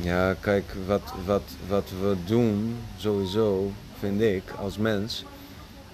ja, 0.00 0.34
kijk, 0.40 0.64
wat, 0.86 1.12
wat, 1.26 1.42
wat 1.68 1.90
we 2.00 2.16
doen, 2.24 2.76
sowieso, 2.96 3.72
vind 3.98 4.20
ik, 4.20 4.42
als 4.58 4.76
mens, 4.76 5.24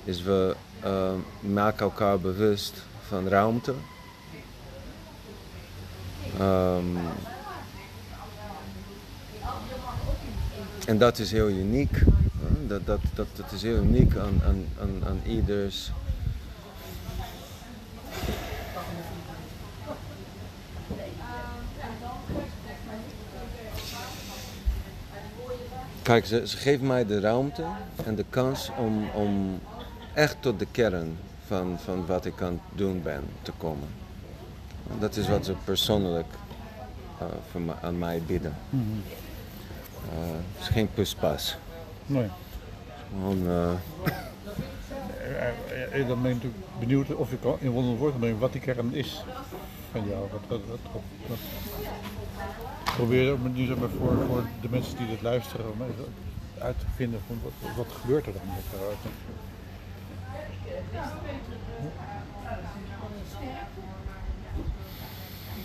is 0.04 0.22
we 0.22 0.56
uh, 0.84 1.12
maken 1.40 1.84
elkaar 1.84 2.20
bewust 2.20 2.74
van 3.08 3.28
ruimte. 3.28 3.74
Um, 6.40 6.98
en 10.86 10.98
dat 10.98 11.18
is 11.18 11.32
heel 11.32 11.48
uniek. 11.48 12.02
Dat, 12.66 12.86
dat, 12.86 13.00
dat, 13.14 13.26
dat 13.36 13.52
is 13.52 13.62
heel 13.62 13.76
uniek 13.76 14.16
aan, 14.16 14.40
aan, 14.46 14.66
aan, 14.80 15.08
aan 15.08 15.20
ieders 15.26 15.90
Kijk, 26.06 26.26
ze, 26.26 26.48
ze 26.48 26.56
geven 26.56 26.86
mij 26.86 27.06
de 27.06 27.20
ruimte 27.20 27.64
en 28.04 28.14
de 28.14 28.24
kans 28.30 28.70
om, 28.78 29.10
om 29.14 29.60
echt 30.14 30.36
tot 30.40 30.58
de 30.58 30.66
kern 30.70 31.18
van, 31.46 31.78
van 31.84 32.06
wat 32.06 32.24
ik 32.24 32.42
aan 32.42 32.52
het 32.52 32.78
doen 32.78 33.02
ben 33.02 33.22
te 33.42 33.52
komen. 33.56 33.88
Dat 34.98 35.16
is 35.16 35.28
wat 35.28 35.44
ze 35.44 35.54
persoonlijk 35.64 36.26
uh, 37.56 37.72
aan 37.82 37.98
mij 37.98 38.22
bieden. 38.26 38.56
Mm 38.70 39.02
het 40.54 40.60
is 40.60 40.68
geen 40.68 40.88
puspas. 40.94 41.56
Nee. 42.06 42.28
Gewoon. 43.10 43.38
Uh... 43.46 43.70
dan 46.08 46.22
ben 46.22 46.30
ik 46.30 46.36
natuurlijk 46.36 46.62
benieuwd 46.78 47.14
of 47.14 47.32
ik 47.32 47.40
in 47.58 47.70
woorden 47.70 47.96
woord 47.96 48.38
wat 48.38 48.52
die 48.52 48.60
kern 48.60 48.94
is 48.94 49.24
van 49.92 50.08
jou. 50.08 50.28
Wat, 50.32 50.40
wat, 50.48 50.60
wat, 51.26 51.38
probeer 52.96 53.32
ook 53.32 53.38
nu 53.54 53.66
zeg 53.66 53.76
maar, 53.76 53.88
voor, 53.88 54.16
voor 54.26 54.44
de 54.60 54.68
mensen 54.70 54.96
die 54.96 55.06
dit 55.06 55.22
luisteren 55.22 55.72
om 55.72 55.82
uit 56.58 56.78
te 56.78 56.86
vinden 56.94 57.20
van 57.26 57.40
wat, 57.42 57.76
wat 57.76 57.92
gebeurt 58.00 58.26
er 58.26 58.32
dan 58.32 58.42
met. 58.46 58.64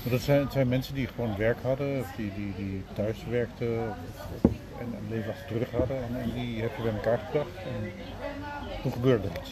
Dat 0.04 0.22
zijn, 0.22 0.40
het 0.40 0.52
zijn 0.52 0.68
mensen 0.68 0.94
die 0.94 1.08
gewoon 1.08 1.38
werk 1.38 1.58
hadden, 1.62 2.00
of 2.00 2.12
die, 2.16 2.32
die, 2.36 2.54
die 2.56 2.84
thuis 2.94 3.26
werkten 3.30 3.96
en 4.80 4.94
een 4.98 5.10
leven 5.10 5.32
achter 5.32 5.48
terug 5.48 5.72
hadden 5.72 5.98
en, 5.98 6.32
die 6.34 6.62
heb 6.62 6.76
je 6.76 6.82
bij 6.84 6.94
elkaar 6.94 7.18
gebracht. 7.18 7.56
En 7.56 7.92
hoe 8.82 8.92
gebeurde 8.92 9.28
dat? 9.34 9.50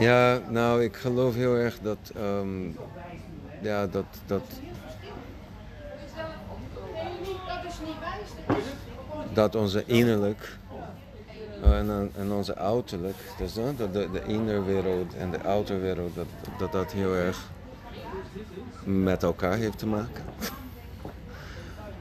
Ja, 0.00 0.40
nou, 0.48 0.82
ik 0.82 0.96
geloof 0.96 1.34
heel 1.34 1.54
erg 1.54 1.78
dat, 1.82 2.12
um, 2.16 2.76
ja, 3.62 3.86
dat, 3.86 4.04
dat, 4.26 4.42
dat 9.32 9.54
onze 9.54 9.84
innerlijk 9.86 10.56
uh, 11.64 11.78
en, 11.78 12.10
en 12.16 12.32
onze 12.32 12.56
uiterlijk, 12.56 13.16
dus 13.38 13.58
uh, 13.58 13.64
de, 13.76 13.90
de, 13.90 14.22
innerwereld 14.26 15.14
en 15.14 15.30
de 15.30 15.42
outerwereld, 15.42 16.14
dat, 16.14 16.26
dat 16.58 16.72
dat 16.72 16.92
heel 16.92 17.14
erg 17.14 17.50
met 18.84 19.22
elkaar 19.22 19.56
heeft 19.56 19.78
te 19.78 19.86
maken. 19.86 20.24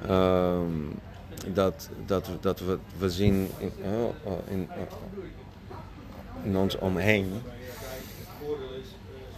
um, 0.10 1.00
dat, 1.60 1.90
dat, 2.06 2.30
dat 2.42 2.60
we, 2.60 2.78
we 2.98 3.10
zien 3.10 3.50
in, 3.58 3.72
in, 4.48 4.70
in 6.44 6.58
ons 6.58 6.78
omheen 6.78 7.42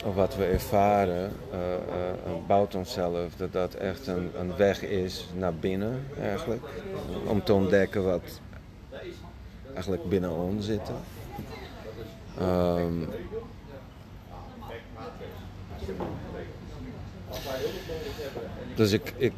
wat 0.03 0.35
we 0.35 0.45
ervaren, 0.45 1.31
eh, 1.51 1.73
eh, 1.73 2.31
bouwt 2.47 2.75
onszelf 2.75 3.35
dat 3.35 3.53
dat 3.53 3.73
echt 3.73 4.07
een, 4.07 4.31
een 4.39 4.55
weg 4.55 4.83
is 4.83 5.27
naar 5.35 5.53
binnen 5.53 6.05
eigenlijk. 6.21 6.61
Om 7.25 7.43
te 7.43 7.53
ontdekken 7.53 8.03
wat 8.03 8.41
eigenlijk 9.73 10.09
binnen 10.09 10.31
ons 10.31 10.65
zit. 10.65 10.91
Ehm, 12.37 12.93
dus 18.75 18.91
ik, 18.91 19.13
ik, 19.17 19.33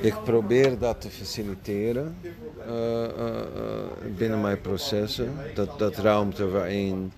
Ik 0.00 0.14
probeer 0.24 0.78
dat 0.78 1.00
te 1.00 1.10
faciliteren 1.10 2.16
binnen 4.16 4.40
mijn 4.40 4.60
processen. 4.60 5.32
Dat, 5.54 5.78
dat 5.78 5.96
ruimte 5.96 6.48
waarin 6.48 7.12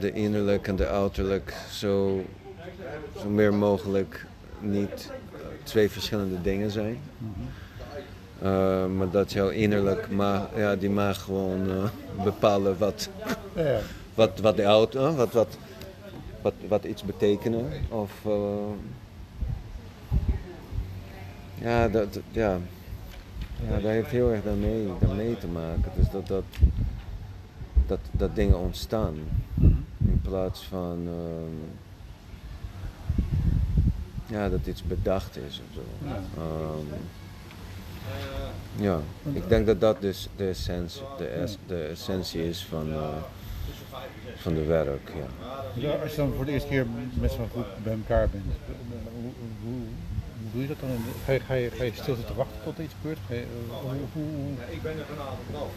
de 0.00 0.12
innerlijk 0.12 0.68
en 0.68 0.76
de 0.76 0.86
uiterlijk 0.86 1.54
zo, 1.70 2.24
zo 3.20 3.28
meer 3.28 3.54
mogelijk 3.54 4.26
niet 4.60 5.10
twee 5.62 5.90
verschillende 5.90 6.40
dingen 6.42 6.70
zijn. 6.70 6.98
Uh, 8.42 8.86
maar 8.86 9.10
dat 9.10 9.32
jouw 9.32 9.48
innerlijk 9.48 10.10
mag, 10.10 10.48
ja, 10.56 10.76
die 10.76 10.90
gewoon 11.12 11.70
uh, 11.70 11.84
bepalen 12.24 12.78
wat, 12.78 13.08
ja. 13.54 13.78
wat, 14.14 14.40
wat 14.40 14.56
de 14.56 14.64
auto, 14.64 15.14
wat, 15.14 15.32
wat, 15.32 15.56
wat, 16.42 16.54
wat 16.68 16.84
iets 16.84 17.02
betekenen. 17.02 17.70
Of, 17.88 18.12
uh, 18.26 18.32
ja, 21.54 21.88
dat, 21.88 22.18
ja. 22.30 22.58
Ja, 23.68 23.74
dat 23.74 23.90
heeft 23.90 24.10
heel 24.10 24.30
erg 24.30 24.42
daarmee, 24.42 24.88
daarmee 25.00 25.38
te 25.38 25.46
maken. 25.46 25.90
Dus 25.96 26.10
dat, 26.10 26.26
dat, 26.26 26.44
dat, 27.86 27.98
dat 28.10 28.34
dingen 28.34 28.58
ontstaan. 28.58 29.14
In 29.98 30.20
plaats 30.22 30.64
van 30.64 30.98
uh, 31.06 31.68
ja, 34.26 34.48
dat 34.48 34.66
iets 34.66 34.82
bedacht 34.82 35.36
is 35.36 35.60
of 35.68 35.74
zo. 35.74 35.82
Ja. 36.06 36.20
Um, 36.38 36.88
ja, 38.76 39.00
ik 39.32 39.48
denk 39.48 39.66
dat 39.66 39.80
dat 39.80 40.00
dus 40.00 40.28
de 40.36 40.48
essentie, 40.48 41.02
de, 41.18 41.26
es, 41.26 41.58
de 41.66 41.82
essentie 41.82 42.48
is 42.48 42.64
van, 42.64 42.88
uh, 42.88 43.08
van 44.36 44.54
de 44.54 44.64
werk. 44.64 45.12
Ja. 45.14 45.26
ja. 45.74 45.90
als 46.02 46.10
je 46.10 46.16
dan 46.16 46.32
voor 46.36 46.44
de 46.44 46.52
eerste 46.52 46.68
keer 46.68 46.86
met 47.20 47.30
zo'n 47.32 47.48
groep 47.48 47.66
bij 47.82 47.92
elkaar 47.92 48.28
bent, 48.28 48.44
hoe 49.62 49.82
doe 50.52 50.62
je 50.62 50.68
dat 50.68 50.80
dan? 50.80 50.90
Ga 51.24 51.32
je, 51.32 51.40
ga 51.40 51.54
je, 51.54 51.70
ga 51.70 51.84
je 51.84 51.92
stil 51.94 52.14
zitten 52.14 52.36
wachten 52.36 52.62
tot 52.64 52.78
er 52.78 52.84
iets 52.84 52.94
gebeurt? 53.00 53.18
Je, 53.28 53.34
uh, 53.34 53.42
hoe, 53.80 53.90
hoe, 54.12 54.24
hoe, 54.34 54.52
ik 54.70 54.82
ben 54.82 54.98
er 54.98 55.04
vanavond 55.04 55.50
wel. 55.50 55.70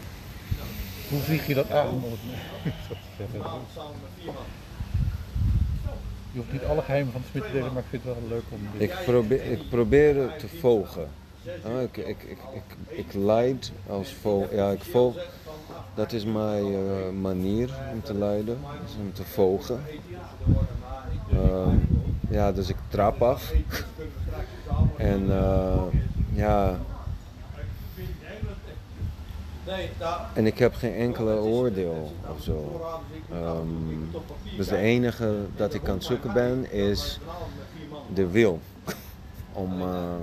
Hoe 1.08 1.20
vlieg 1.20 1.46
je 1.46 1.54
dat 1.54 1.70
aan? 1.70 2.02
Je 6.36 6.42
hoeft 6.42 6.52
niet 6.52 6.64
alle 6.64 6.82
geheimen 6.82 7.12
van 7.12 7.20
de 7.20 7.26
Smit 7.30 7.42
te 7.42 7.52
delen, 7.52 7.72
maar 7.72 7.82
ik 7.82 7.88
vind 7.88 8.02
het 8.04 8.14
wel 8.14 8.28
leuk 8.28 8.42
om... 8.48 8.60
Dit... 8.72 8.90
Ik 8.90 8.96
probeer, 9.04 9.44
ik 9.44 9.68
probeer 9.68 10.16
het 10.16 10.38
te 10.38 10.48
volgen. 10.48 11.08
Ah, 11.64 11.82
ik, 11.82 11.96
ik, 11.96 12.22
ik, 12.22 12.38
ik, 12.54 12.76
ik 12.88 13.12
leid 13.12 13.72
als 13.86 14.12
volg. 14.12 14.52
Ja, 14.52 14.70
ik 14.70 14.82
volg. 14.82 15.16
Dat 15.94 16.12
is 16.12 16.24
mijn 16.24 16.66
uh, 16.66 17.10
manier 17.20 17.70
om 17.92 18.02
te 18.02 18.14
leiden, 18.14 18.58
is 18.84 18.94
om 19.00 19.12
te 19.12 19.24
volgen. 19.24 19.80
Uh, 21.32 21.66
ja, 22.30 22.52
dus 22.52 22.68
ik 22.68 22.76
trap 22.88 23.22
af. 23.22 23.52
en 24.96 25.26
uh, 25.26 25.82
ja. 26.32 26.78
En 30.34 30.46
ik 30.46 30.58
heb 30.58 30.74
geen 30.74 30.94
enkele 30.94 31.34
oordeel 31.34 32.12
of 32.36 32.42
zo. 32.42 32.80
Um, 33.32 34.10
dus 34.56 34.68
de 34.68 34.76
enige 34.76 35.34
dat 35.56 35.74
ik 35.74 35.82
kan 35.82 36.02
zoeken 36.02 36.32
ben 36.32 36.72
is 36.72 37.18
de 38.14 38.26
wil 38.26 38.60
om, 39.52 39.80
uh, 39.80 40.14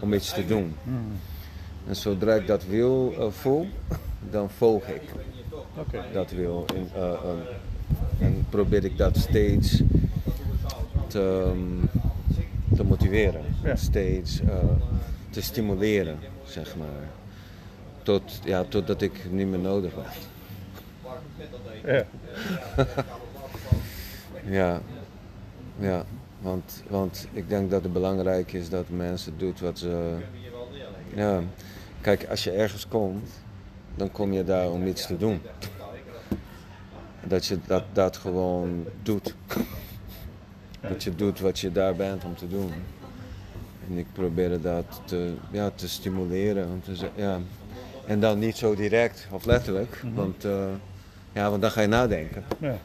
om 0.00 0.12
iets 0.12 0.32
te 0.32 0.46
doen. 0.46 0.76
Mm. 0.82 1.12
En 1.86 1.96
zodra 1.96 2.34
ik 2.34 2.46
dat 2.46 2.64
wil 2.64 3.14
uh, 3.18 3.26
voel, 3.30 3.66
dan 4.30 4.50
volg 4.50 4.86
ik 4.86 5.02
okay. 5.78 6.12
dat 6.12 6.30
wil. 6.30 6.64
En, 6.74 6.90
uh, 6.96 7.12
en, 8.18 8.46
probeer 8.50 8.84
ik 8.84 8.98
dat 8.98 9.16
steeds 9.16 9.82
te, 11.06 11.50
um, 11.54 11.90
te 12.74 12.84
motiveren, 12.84 13.42
ja. 13.62 13.76
steeds 13.76 14.40
te 15.30 15.42
stimuleren, 15.42 16.18
zeg 16.44 16.76
maar. 16.76 17.08
Tot, 18.02 18.40
ja, 18.44 18.64
totdat 18.64 19.02
ik 19.02 19.30
niet 19.30 19.46
meer 19.46 19.58
nodig 19.58 19.92
heb. 19.94 20.06
Ja. 21.84 22.04
ja. 24.58 24.80
Ja. 25.78 26.04
Want, 26.40 26.82
want 26.88 27.26
ik 27.32 27.48
denk 27.48 27.70
dat 27.70 27.82
het 27.82 27.92
belangrijk 27.92 28.52
is 28.52 28.68
dat 28.68 28.88
mensen 28.88 29.38
doen 29.38 29.54
wat 29.60 29.78
ze. 29.78 30.16
Ja, 31.14 31.42
kijk, 32.00 32.26
als 32.28 32.44
je 32.44 32.50
ergens 32.50 32.88
komt, 32.88 33.30
dan 33.94 34.10
kom 34.10 34.32
je 34.32 34.44
daar 34.44 34.70
om 34.70 34.86
iets 34.86 35.06
te 35.06 35.16
doen. 35.16 35.40
Dat 37.24 37.46
je 37.46 37.58
dat, 37.66 37.84
dat 37.92 38.16
gewoon 38.16 38.84
doet. 39.02 39.34
Dat 40.88 41.02
je 41.02 41.14
doet 41.14 41.40
wat 41.40 41.58
je 41.58 41.72
daar 41.72 41.94
bent 41.94 42.24
om 42.24 42.36
te 42.36 42.48
doen. 42.48 42.72
En 43.88 43.98
ik 43.98 44.06
probeer 44.12 44.60
dat 44.60 45.00
te, 45.04 45.32
ja, 45.50 45.70
te 45.74 45.88
stimuleren. 45.88 46.68
Om 46.68 46.82
te, 46.82 47.08
ja. 47.14 47.38
En 48.06 48.20
dan 48.20 48.38
niet 48.38 48.56
zo 48.56 48.74
direct 48.74 49.26
of 49.30 49.44
letterlijk, 49.44 50.02
mhm. 50.04 50.14
want, 50.14 50.44
uh, 50.44 50.66
ja, 51.32 51.50
want 51.50 51.62
dan 51.62 51.70
ga 51.70 51.80
je 51.80 51.86
nadenken. 51.86 52.44
Ja. 52.58 52.78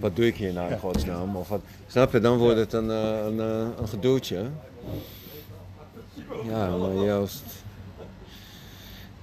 Wat 0.00 0.16
doe 0.16 0.26
ik 0.26 0.36
hier 0.36 0.52
nou 0.52 0.72
in 0.72 0.78
godsnaam? 0.78 1.36
Of 1.36 1.48
wat, 1.48 1.60
snap 1.86 2.12
je, 2.12 2.20
dan 2.20 2.38
wordt 2.38 2.58
het 2.58 2.72
een, 2.72 2.90
eh, 2.90 3.24
een, 3.26 3.38
een, 3.38 3.70
eh, 3.72 3.78
een 3.80 3.88
gedoetje. 3.88 4.44
Ja, 6.44 6.76
maar 6.76 6.94
juist. 6.94 7.42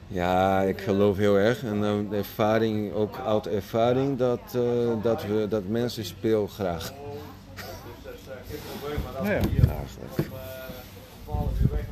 Ja, 0.08 0.62
ik 0.62 0.82
geloof 0.82 1.18
heel 1.18 1.38
erg. 1.38 1.64
En 1.64 1.78
uh, 1.78 2.10
de 2.10 2.16
ervaring, 2.16 2.94
ook 2.94 3.20
uit 3.26 3.48
ervaring, 3.48 4.18
dat, 4.18 4.40
uh, 4.56 4.62
dat, 5.04 5.26
we, 5.26 5.46
dat 5.50 5.68
mensen 5.68 6.06
speel 6.06 6.48
graag. 6.48 6.94
Ja. 9.24 9.32
Eigenlijk. 9.32 10.30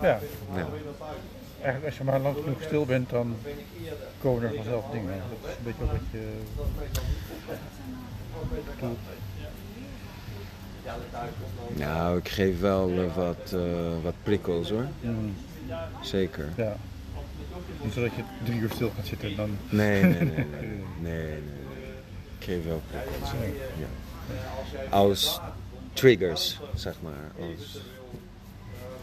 Ja. 0.01 0.19
ja. 0.55 0.67
Eigenlijk 1.61 1.85
als 1.85 1.97
je 1.97 2.03
maar 2.03 2.19
lang 2.19 2.35
genoeg 2.43 2.61
stil 2.61 2.85
bent, 2.85 3.09
dan 3.09 3.35
komen 4.21 4.43
er 4.43 4.55
vanzelf 4.55 4.85
dingen. 4.91 5.21
Dat 5.41 5.49
is 5.49 5.55
een 5.57 5.63
beetje 5.63 5.85
wat 5.85 6.01
je 6.11 6.27
nou, 11.75 12.17
ik 12.17 12.29
geef 12.29 12.59
wel 12.59 12.89
uh, 12.89 13.15
wat, 13.15 13.51
uh, 13.53 13.61
wat 14.03 14.13
prikkels 14.23 14.69
hoor. 14.69 14.85
Mm. 15.01 15.35
Zeker. 16.01 16.49
Ja. 16.55 16.75
Niet 17.83 17.93
zodat 17.93 18.11
je 18.15 18.21
drie 18.43 18.59
uur 18.59 18.69
stil 18.69 18.91
gaat 18.95 19.05
zitten 19.05 19.29
en 19.29 19.35
dan. 19.35 19.57
Nee, 19.69 20.03
nee, 20.03 20.11
nee. 20.11 20.21
nee, 20.21 20.45
nee, 21.01 21.21
nee, 21.21 21.37
Ik 22.39 22.45
geef 22.45 22.65
wel 22.65 22.81
prikkels. 22.87 23.31
Ja. 23.77 23.87
Als 24.89 25.39
triggers, 25.93 26.59
zeg 26.75 26.95
maar. 27.01 27.31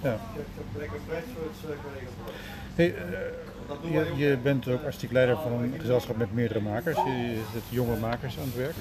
Ja. 0.03 0.19
Uh, 2.77 4.19
je, 4.19 4.37
bent 4.43 4.69
ook 4.69 4.83
artistiek 4.83 5.13
leider 5.13 5.37
van 5.37 5.53
een 5.53 5.75
gezelschap 5.81 6.17
met 6.17 6.35
meerdere 6.35 6.61
makers. 6.61 6.97
Je 6.97 7.41
zet 7.53 7.63
jonge 7.69 7.97
makers 7.97 8.39
aan 8.39 8.45
het 8.45 8.57
werk. 8.57 8.75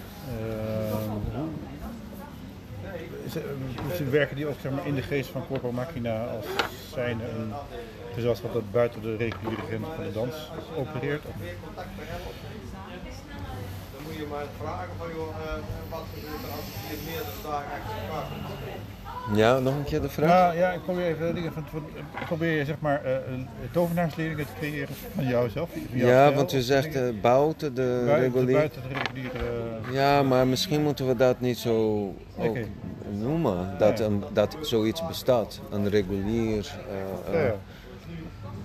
Uh, 3.99 4.09
werken 4.09 4.35
die 4.35 4.47
ook 4.47 4.55
zeg 4.61 4.71
maar, 4.71 4.87
in 4.87 4.95
de 4.95 5.01
geest 5.01 5.29
van 5.29 5.47
Corpo 5.47 5.71
Machina 5.71 6.25
als 6.25 6.45
zijn 6.93 7.19
een 7.21 7.53
gezelschap 8.13 8.53
dat 8.53 8.71
buiten 8.71 9.01
de 9.01 9.15
reguliere 9.15 9.61
grenzen 9.61 9.95
van 9.95 10.03
de 10.03 10.11
dans 10.11 10.51
opereert? 10.77 11.23
Je 14.17 14.25
maar 14.29 14.45
vragen 14.61 14.93
van 14.97 15.07
joh, 15.15 15.27
uh, 15.27 15.53
wat 15.89 16.05
gebeurt 16.13 16.43
er 16.45 16.51
als 16.57 16.67
je 16.89 16.97
meerdere 17.05 17.41
dagen 17.43 17.71
achter 17.77 17.95
ja, 19.33 19.59
nog 19.59 19.75
een 19.75 19.83
keer 19.83 20.01
de 20.01 20.09
vraag? 20.09 20.29
Ja, 20.29 20.51
ja 20.51 20.71
ik 20.71 20.83
probeer 20.83 21.05
even 21.05 21.35
dingen 21.35 21.53
van, 21.53 21.65
probeer 22.25 22.65
zeg 22.65 22.75
maar 22.79 23.01
uh, 23.05 23.11
tovenaarsleerlingen 23.71 24.45
te 24.45 24.51
creëren 24.59 24.95
van 25.15 25.27
jouzelf. 25.27 25.69
Van 25.69 25.97
ja, 25.97 26.33
want 26.33 26.53
u 26.53 26.59
zegt 26.59 26.95
uh, 26.95 27.21
buiten 27.21 27.73
de 27.73 28.15
reguliere. 28.15 28.51
Buiten 28.51 28.81
de 28.81 28.87
reguliere. 28.87 29.43
Ja, 29.91 30.23
maar 30.23 30.47
misschien 30.47 30.81
moeten 30.81 31.07
we 31.07 31.15
dat 31.15 31.39
niet 31.39 31.57
zo 31.57 32.03
ook 32.37 32.57
noemen. 33.11 33.75
Dat, 33.77 33.99
een, 33.99 34.23
dat 34.33 34.57
zoiets 34.61 35.07
bestaat. 35.07 35.59
Een 35.71 35.89
regulier 35.89 36.75
uh, 37.31 37.43
ja, 37.43 37.55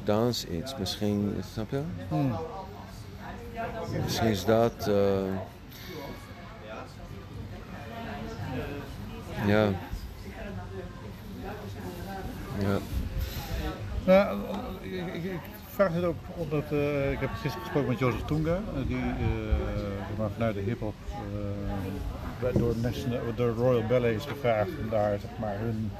dans 0.05 0.47
iets. 0.47 0.77
Misschien, 0.79 1.43
snap 1.53 1.71
je? 1.71 1.81
Hmm. 2.09 2.37
Misschien 4.05 4.29
is 4.29 4.45
dat. 4.45 4.91
ja. 9.47 9.69
Ja. 12.59 12.79
Nou, 14.05 14.39
ik, 14.81 15.25
ik, 15.25 15.41
vraag 15.67 15.93
zit 15.93 16.05
ook 16.05 16.17
omdat 16.37 16.65
uh, 16.73 17.13
ik 17.13 17.21
heb 17.21 17.31
gisteren 17.31 17.61
gesproken 17.61 17.89
met 17.89 17.99
Jozef 17.99 18.23
Tunga, 18.23 18.59
die 18.87 19.03
vanuit 20.35 20.55
de 20.55 20.61
hip-hop 20.61 20.95
door, 22.53 22.75
door 23.35 23.55
Royal 23.55 23.87
Ballet 23.87 24.15
is 24.15 24.25
gevraagd 24.25 24.71
om 24.83 24.89
daar 24.91 25.19
zeg 25.21 25.31
maar, 25.39 25.59
hun 25.59 25.91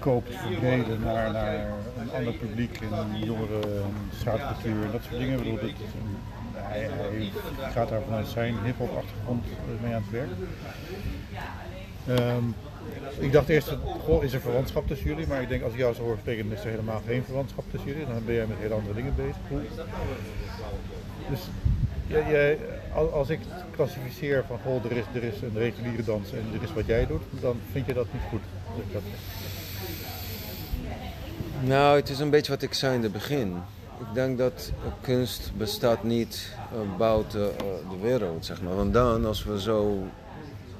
te 0.00 0.32
verbreden 0.32 1.00
naar, 1.00 1.32
naar 1.32 1.54
een 2.00 2.10
ander 2.16 2.32
publiek 2.32 2.80
en 2.80 3.18
jongere 3.24 3.60
straatcultuur 4.18 4.84
en 4.84 4.92
dat 4.92 5.02
soort 5.02 5.18
dingen. 5.18 5.40
Hij, 6.54 6.90
gaat 7.72 7.88
daar 7.88 8.02
vanuit 8.02 8.26
zijn 8.26 8.54
hip-hop 8.64 8.96
achtergrond 8.96 9.44
mee 9.82 9.94
aan 9.94 10.04
het 10.08 10.10
werk. 10.10 10.30
Um, 12.08 12.54
ik 13.18 13.32
dacht 13.32 13.48
eerst, 13.48 13.76
goh, 14.04 14.24
is 14.24 14.32
er 14.32 14.40
verwantschap 14.40 14.86
tussen 14.86 15.08
jullie? 15.08 15.26
Maar 15.26 15.42
ik 15.42 15.48
denk 15.48 15.62
als 15.62 15.72
ik 15.72 15.78
jou 15.78 15.94
zo 15.94 16.02
hoor 16.02 16.16
spreken, 16.20 16.52
is 16.52 16.60
er 16.60 16.70
helemaal 16.70 17.02
geen 17.06 17.24
verwantschap 17.24 17.64
tussen 17.70 17.90
jullie. 17.90 18.06
Dan 18.06 18.24
ben 18.24 18.34
jij 18.34 18.46
met 18.46 18.56
hele 18.58 18.74
andere 18.74 18.94
dingen 18.94 19.14
bezig. 19.16 19.36
Dus 21.30 21.40
jij, 22.06 22.58
als 23.12 23.28
ik 23.28 23.40
klassificeer 23.70 24.44
van, 24.46 24.58
goh, 24.64 24.84
er 24.84 24.92
is, 24.92 25.04
er 25.14 25.22
is 25.22 25.40
een 25.42 25.58
reguliere 25.58 26.04
dans 26.04 26.32
en 26.32 26.44
er 26.54 26.62
is 26.62 26.72
wat 26.72 26.86
jij 26.86 27.06
doet, 27.06 27.22
dan 27.40 27.56
vind 27.72 27.86
je 27.86 27.94
dat 27.94 28.06
niet 28.12 28.22
goed. 28.30 28.42
Dat... 28.92 29.02
Nou, 31.60 31.96
het 31.96 32.08
is 32.08 32.18
een 32.18 32.30
beetje 32.30 32.52
wat 32.52 32.62
ik 32.62 32.74
zei 32.74 32.94
in 32.94 33.02
het 33.02 33.12
begin. 33.12 33.56
Ik 33.98 34.14
denk 34.14 34.38
dat 34.38 34.72
kunst 35.00 35.50
bestaat 35.56 36.02
niet 36.02 36.52
uh, 36.72 36.96
buiten 36.98 37.40
uh, 37.40 37.50
de 37.90 37.98
wereld, 38.00 38.46
zeg 38.46 38.62
maar. 38.62 38.76
Want 38.76 38.92
dan, 38.92 39.26
als 39.26 39.44
we 39.44 39.60
zo 39.60 40.02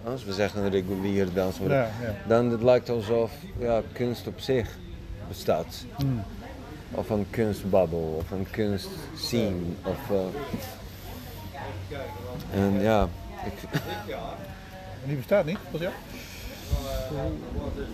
als 0.04 0.24
we 0.24 0.32
zeggen 0.32 0.62
een 0.62 0.70
regulier 0.70 1.32
dans, 1.32 1.56
ja, 1.58 1.68
ja. 1.68 1.90
dan 2.26 2.50
het 2.50 2.62
lijkt 2.62 2.88
alsof 2.88 3.32
ja, 3.58 3.82
kunst 3.92 4.26
op 4.26 4.40
zich 4.40 4.68
bestaat. 5.28 5.84
Mm. 6.04 6.22
Of 6.90 7.10
een 7.10 7.26
kunstbabbel, 7.30 8.14
of 8.18 8.30
een 8.30 8.46
kunstscene. 8.50 9.62
Of, 9.84 10.10
uh, 10.10 10.18
en 12.52 12.80
ja, 12.80 13.08
ik... 13.44 13.80
En 15.02 15.06
die 15.06 15.16
bestaat 15.16 15.44
niet, 15.44 15.58
was 15.70 15.80
ja? 17.16 17.24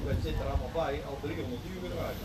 We 0.07 0.15
zitten 0.23 0.43
er 0.45 0.51
allemaal 0.53 0.75
bij, 0.83 0.95
al 1.09 1.19
300 1.23 1.61
uur 1.71 1.81
weer 1.83 1.93
eruit. 1.97 2.21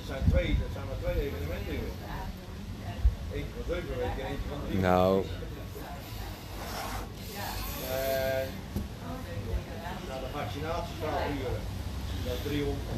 Er 0.00 0.06
zijn 0.06 0.22
twee, 0.30 0.48
er 0.66 0.72
zijn 0.72 0.86
maar 0.90 1.00
twee 1.02 1.18
evenementen. 1.26 1.74
Eentje 3.34 3.52
van 3.56 3.66
zeven 3.74 3.96
weken 4.02 4.20
en 4.24 4.30
eentje 4.32 4.48
van 4.48 4.60
drie. 4.66 4.80
Nou, 4.80 5.24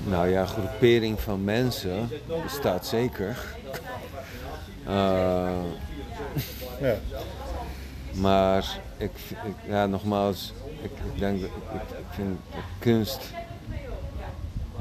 nou 0.05 0.29
ja, 0.29 0.47
groepering 0.47 1.21
van 1.21 1.45
mensen 1.45 2.09
bestaat 2.43 2.87
zeker. 2.87 3.37
Uh, 4.87 4.93
ja. 6.81 6.97
Maar 8.13 8.81
ik, 8.97 9.11
ik, 9.45 9.55
ja, 9.67 9.87
nogmaals, 9.87 10.53
ik, 10.83 10.91
denk 11.19 11.39
ik, 11.39 11.51
ik 11.73 12.07
vind 12.11 12.39
kunst 12.79 13.21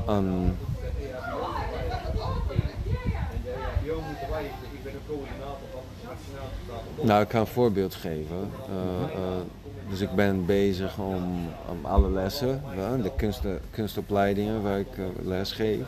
aan. 0.05 0.57
Nou, 7.01 7.21
ik 7.21 7.27
kan 7.27 7.39
een 7.39 7.47
voorbeeld 7.47 7.95
geven. 7.95 8.51
Uh, 8.69 9.19
uh, 9.19 9.37
dus 9.89 10.01
ik 10.01 10.11
ben 10.11 10.45
bezig 10.45 10.97
om, 10.97 11.49
om 11.69 11.85
alle 11.85 12.09
lessen, 12.09 12.63
de 13.01 13.11
kunst, 13.15 13.41
kunstopleidingen 13.71 14.61
waar 14.61 14.79
ik 14.79 14.97
uh, 14.97 15.05
les 15.23 15.51
geef, 15.51 15.87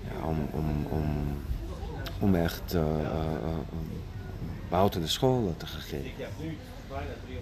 ja, 0.00 0.28
om, 0.28 0.48
om, 0.52 0.86
om, 0.90 1.04
om 2.20 2.34
echt 2.34 2.76
de 4.90 5.08
scholen 5.08 5.56
te 5.56 5.66
geven. 5.66 6.10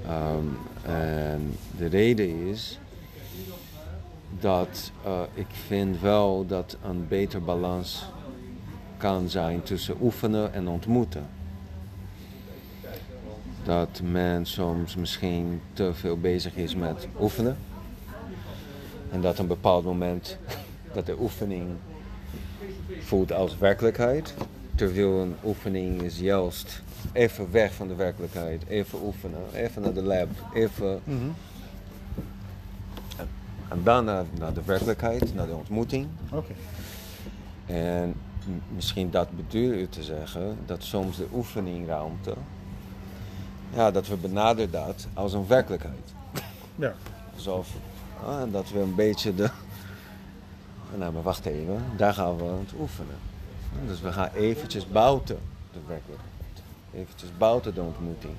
Um, 0.09 0.59
en 0.83 1.57
de 1.77 1.87
reden 1.87 2.49
is 2.49 2.79
dat 4.41 4.93
ik 5.35 5.47
vind 5.67 6.01
wel 6.01 6.47
dat 6.47 6.77
een 6.85 7.09
beter 7.09 7.43
balans 7.43 8.05
kan 8.97 9.29
zijn 9.29 9.63
tussen 9.63 9.97
oefenen 10.01 10.53
en 10.53 10.69
ontmoeten 10.69 11.27
dat 13.65 14.01
men 14.03 14.47
soms 14.47 14.95
misschien 14.95 15.61
te 15.73 15.95
veel 15.95 16.19
bezig 16.19 16.57
is 16.57 16.75
met 16.75 17.09
oefenen. 17.21 17.57
En 19.11 19.21
dat 19.21 19.39
een 19.39 19.47
bepaald 19.47 19.85
moment 19.85 20.39
dat 20.95 21.07
de 21.07 21.17
oefening 21.21 21.71
voelt 23.01 23.33
als 23.33 23.59
werkelijkheid. 23.59 24.35
Terwijl 24.75 25.21
een 25.21 25.35
oefening 25.45 26.03
is 26.03 26.19
juist 26.19 26.83
even 27.13 27.53
weg 27.53 27.75
van 27.75 27.89
de 27.89 27.95
werkelijkheid. 27.95 28.63
Even 28.69 28.99
oefenen, 29.03 29.41
even 29.55 29.83
naar 29.83 29.95
de 29.95 30.03
lab, 30.03 30.29
even... 30.55 31.01
Mm 31.05 31.35
En 33.69 33.81
dan 33.83 34.05
naar, 34.05 34.25
naar, 34.39 34.53
de 34.53 34.63
werkelijkheid, 34.65 35.35
naar 35.35 35.47
de 35.47 35.55
ontmoeting. 35.55 36.07
Oké. 36.33 36.53
En 37.67 38.15
misschien 38.75 39.11
dat 39.11 39.29
bedoel 39.37 39.73
u 39.73 39.89
te 39.89 40.03
zeggen, 40.03 40.57
dat 40.67 40.83
soms 40.83 41.17
de 41.17 41.27
oefeningruimte 41.33 42.35
ja, 43.75 43.91
dat 43.91 44.09
we 44.09 44.17
benaderen 44.17 44.71
dat 44.71 45.07
als 45.15 45.33
een 45.33 45.47
werkelijkheid. 45.47 46.15
Ja. 46.77 46.95
Alsof 47.35 47.69
ah, 48.25 48.53
dat 48.53 48.71
we 48.71 48.79
een 48.79 48.95
beetje 48.95 49.35
de. 49.35 49.51
Nou, 50.97 51.13
maar 51.13 51.23
wacht 51.23 51.47
even, 51.47 51.83
daar 51.97 52.15
gaan 52.15 52.37
we 52.37 52.43
aan 52.43 52.59
het 52.59 52.81
oefenen. 52.81 53.17
Dus 53.87 54.01
we 54.01 54.13
gaan 54.13 54.31
eventjes 54.35 54.89
buiten 54.89 55.39
de 55.73 55.79
werkelijkheid. 55.87 56.31
Eventjes 56.95 57.31
buiten 57.39 57.75
de 57.75 57.81
ontmoeting. 57.81 58.35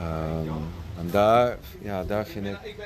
Um, 0.00 0.52
en 0.98 1.10
daar, 1.10 1.58
ja, 1.80 2.04
daar 2.04 2.26
vind 2.26 2.46
ik. 2.46 2.76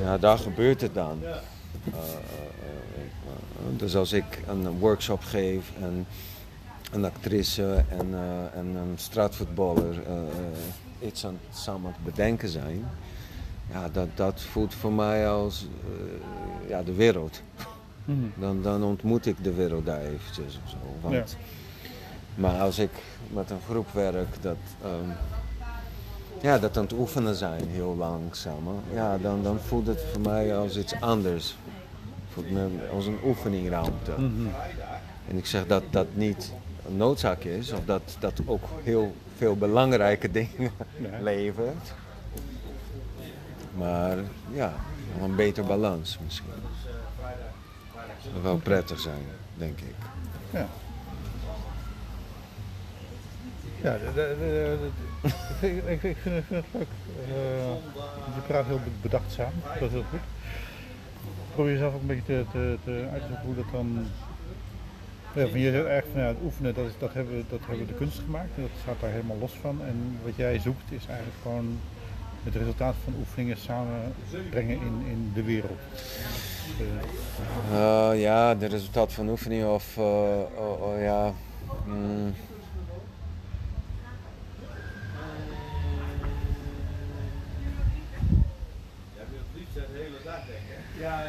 Ja, 0.00 0.18
daar 0.18 0.38
gebeurt 0.38 0.80
het 0.80 0.94
dan. 0.94 1.18
Uh, 1.22 1.28
uh, 1.28 1.94
uh, 1.94 3.78
dus 3.78 3.96
als 3.96 4.12
ik 4.12 4.42
een 4.48 4.78
workshop 4.78 5.22
geef 5.22 5.72
en 5.80 6.06
een 6.92 7.04
actrice 7.04 7.84
en, 7.88 8.08
uh, 8.08 8.54
en 8.54 8.66
een 8.66 8.94
straatvoetballer 8.96 9.94
uh, 9.94 11.08
iets 11.08 11.26
aan 11.26 11.38
het 11.48 11.58
samen 11.58 11.92
te 11.92 12.00
bedenken 12.04 12.48
zijn. 12.48 12.88
Ja, 13.72 13.88
dat, 13.92 14.08
dat 14.14 14.40
voelt 14.40 14.74
voor 14.74 14.92
mij 14.92 15.28
als 15.28 15.66
uh, 15.84 16.68
ja, 16.68 16.82
de 16.82 16.94
wereld. 16.94 17.42
Mm 18.04 18.32
dan, 18.36 18.62
dan 18.62 18.82
ontmoet 18.82 19.26
ik 19.26 19.44
de 19.44 19.52
wereld 19.52 19.86
daar 19.86 20.00
eventjes 20.00 20.58
of 20.64 20.70
zo. 20.70 20.76
Want, 21.00 21.14
ja. 21.14 21.24
Maar 22.34 22.60
als 22.60 22.78
ik 22.78 22.90
met 23.32 23.50
een 23.50 23.60
groep 23.68 23.92
werk 23.92 24.42
dat, 24.42 24.56
um, 24.84 25.12
ja, 26.40 26.58
dat 26.58 26.76
aan 26.76 26.82
het 26.82 26.92
oefenen 26.92 27.34
zijn 27.34 27.68
heel 27.68 27.96
langzaam, 27.96 28.68
ja, 28.92 29.18
dan, 29.18 29.42
dan 29.42 29.58
voelt 29.60 29.86
het 29.86 30.00
voor 30.12 30.20
mij 30.20 30.56
als 30.56 30.76
iets 30.76 31.00
anders. 31.00 31.56
Voelt 32.32 32.50
me 32.50 32.68
als 32.92 33.06
een 33.06 33.18
oefeningruimte. 33.24 34.10
Mm 34.18 34.34
-hmm. 34.36 34.50
En 35.28 35.36
ik 35.36 35.46
zeg 35.46 35.66
dat 35.66 35.82
dat 35.90 36.06
niet 36.14 36.52
een 36.88 36.96
noodzaak 36.96 37.44
is, 37.44 37.72
of 37.72 37.84
dat 37.84 38.16
dat 38.18 38.40
ook 38.46 38.64
heel 38.82 39.14
veel 39.36 39.56
belangrijke 39.56 40.30
dingen 40.40 40.70
levert. 41.20 41.92
Maar 43.74 44.18
ja, 44.52 44.72
een 45.20 45.36
beter 45.36 45.64
balans 45.64 46.18
misschien. 46.24 46.46
Dat 48.32 48.42
wel 48.42 48.56
prettig 48.56 49.00
zijn, 49.00 49.22
denk 49.54 49.78
ik. 49.80 49.94
Ja. 50.50 50.68
Ja, 53.82 53.96
de, 53.98 54.12
de, 54.14 54.76
de, 55.60 55.68
ik, 55.68 56.02
ik, 56.02 56.16
vind, 56.16 56.16
vind, 56.22 56.44
het 56.48 56.64
leuk. 56.70 56.86
Uh, 57.28 57.34
je 58.34 58.40
praat 58.46 58.66
heel 58.66 58.80
bedachtzaam, 59.02 59.52
dat 59.78 59.82
is 59.82 59.90
heel 59.90 60.04
goed. 60.10 60.20
Probeer 61.54 61.72
jezelf 61.72 61.94
ook 61.94 62.00
een 62.00 62.06
beetje 62.06 62.24
te, 62.26 62.46
te, 62.52 62.76
te 62.84 63.08
uit 63.12 63.22
te 63.22 63.28
zoeken 63.28 63.44
hoe 63.44 63.54
dat 63.54 63.72
dan 63.72 64.06
ja, 65.34 65.42
je 65.42 65.70
zegt 65.70 65.86
echt 65.86 66.06
van 66.12 66.20
ja, 66.20 66.26
het 66.26 66.36
oefenen, 66.42 66.74
dat, 66.74 66.86
is, 66.86 66.92
dat, 66.98 67.14
hebben 67.14 67.36
we, 67.36 67.44
dat 67.48 67.60
hebben 67.60 67.86
we 67.86 67.92
de 67.92 67.98
kunst 67.98 68.18
gemaakt. 68.18 68.50
En 68.56 68.62
dat 68.62 68.70
staat 68.82 69.00
daar 69.00 69.10
helemaal 69.10 69.38
los 69.38 69.52
van. 69.60 69.82
En 69.82 70.18
wat 70.24 70.36
jij 70.36 70.58
zoekt 70.58 70.92
is 70.92 71.06
eigenlijk 71.06 71.38
gewoon 71.42 71.78
het 72.44 72.54
resultaat 72.54 72.94
van 73.04 73.14
oefeningen 73.18 73.56
samenbrengen 73.56 74.80
in, 74.80 75.04
in 75.06 75.30
de 75.34 75.42
wereld. 75.42 75.78
Uh, 77.72 78.20
ja, 78.20 78.54
de 78.54 78.66
resultaat 78.66 79.12
van 79.12 79.28
oefeningen 79.28 79.74
of 79.74 79.96
uh, 79.96 80.04
oh, 80.04 80.82
oh, 80.82 81.00
ja. 81.00 81.32
Mm. 81.86 82.34
Het 89.14 89.26
ja, 91.00 91.20
ja. 91.20 91.28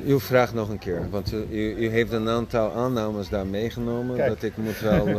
Uw 0.07 0.21
vraag 0.21 0.55
nog 0.55 0.69
een 0.69 0.79
keer, 0.79 1.11
want 1.11 1.33
u, 1.33 1.47
u, 1.51 1.89
heeft 1.89 2.13
een 2.13 2.29
aantal 2.29 2.73
aannames 2.73 3.29
daar 3.29 3.47
meegenomen. 3.47 4.17
Dat 4.29 4.43
ik 4.43 4.57
moet 4.57 4.81
wel. 4.81 5.09
Uh, 5.09 5.17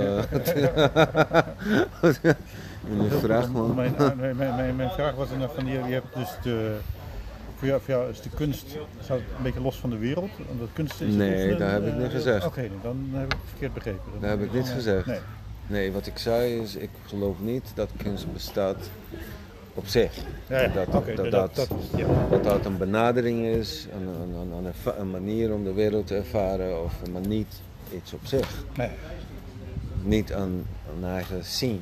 je 2.02 3.18
vraagt 3.22 3.52
me... 3.54 3.68
Mijn, 3.74 3.94
mijn, 3.98 4.18
mijn, 4.18 4.56
mijn, 4.56 4.76
mijn 4.76 4.90
vraag 4.90 5.16
was 5.16 5.30
dan 5.30 5.50
van, 5.56 5.66
je, 5.66 5.72
je 5.74 5.94
hebt 5.94 6.16
dus 6.16 6.30
de, 6.44 6.76
voor 7.58 7.68
jou, 7.68 7.82
voor 7.82 7.94
jou 7.94 8.10
is 8.10 8.22
de 8.22 8.30
kunst 8.36 8.66
staat 9.04 9.18
een 9.18 9.44
beetje 9.44 9.62
los 9.62 9.76
van 9.80 9.90
de 9.90 9.98
wereld? 9.98 10.30
Omdat 10.52 10.68
kunst 10.74 11.02
is 11.02 11.14
Nee, 11.14 11.30
oefenen, 11.36 11.60
dat 11.60 11.72
heb 11.72 11.86
ik 11.88 11.94
eh, 11.94 12.00
niet 12.00 12.12
gezegd. 12.12 12.46
Oké, 12.46 12.70
dan 12.84 13.08
heb 13.12 13.26
ik 13.26 13.32
het 13.32 13.50
verkeerd 13.50 13.74
begrepen. 13.74 14.02
Dan- 14.12 14.22
Dat 14.22 14.30
heb 14.30 14.42
ik 14.42 14.54
niet 14.54 14.68
eh, 14.68 14.74
gezegd. 14.74 15.06
Nee. 15.06 15.20
Nee, 15.68 15.92
wat 15.92 16.08
ik 16.08 16.18
zei 16.18 16.60
is, 16.62 16.76
ik 16.76 16.90
geloof 17.08 17.36
niet 17.40 17.72
dat 17.74 17.90
kunst 18.04 18.34
bestaat 18.34 18.90
op 19.74 19.88
zich. 19.88 20.14
Ja, 20.48 20.62
ja. 20.62 20.68
Dat, 20.68 20.92
dat, 21.16 21.32
dat, 21.32 21.68
ja. 21.96 22.06
dat 22.30 22.44
dat 22.44 22.66
een 22.66 22.78
benadering 22.78 23.46
is, 23.46 23.88
een, 23.94 24.08
een, 24.08 24.52
een, 24.52 24.74
een 25.00 25.12
manier 25.12 25.54
om 25.54 25.64
de 25.64 25.74
wereld 25.74 26.08
te 26.08 26.16
ervaren, 26.16 26.84
of, 26.84 26.94
maar 27.12 27.28
niet 27.28 27.62
iets 27.94 28.14
op 28.14 28.26
zich. 28.26 28.64
Nee. 28.76 28.90
Niet 30.04 30.30
een, 30.30 30.66
een 30.98 31.10
eigen 31.10 31.46
scene. 31.46 31.78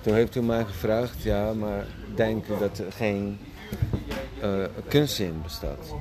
Toen 0.00 0.14
heeft 0.14 0.34
u 0.34 0.42
mij 0.42 0.64
gevraagd, 0.64 1.22
ja, 1.22 1.52
maar 1.52 1.86
denk 2.14 2.46
u 2.46 2.58
dat 2.58 2.78
er 2.78 2.92
geen 2.92 3.38
eh 4.40 4.64
kunstzin 4.88 5.40
bestaat? 5.42 5.94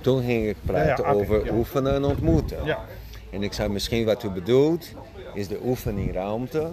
Toen 0.00 0.22
ging 0.24 0.46
ik 0.46 0.56
praten 0.64 1.06
over 1.06 1.52
oefenen 1.52 1.94
en 1.94 2.04
ontmoeten. 2.04 2.64
Ja. 2.64 2.78
En 3.30 3.42
ik 3.42 3.52
zei 3.52 3.68
misschien 3.68 4.04
wat 4.04 4.22
u 4.22 4.30
bedoelt 4.30 4.86
is 5.34 5.48
de 5.48 5.60
oefeningruimte. 5.64 6.70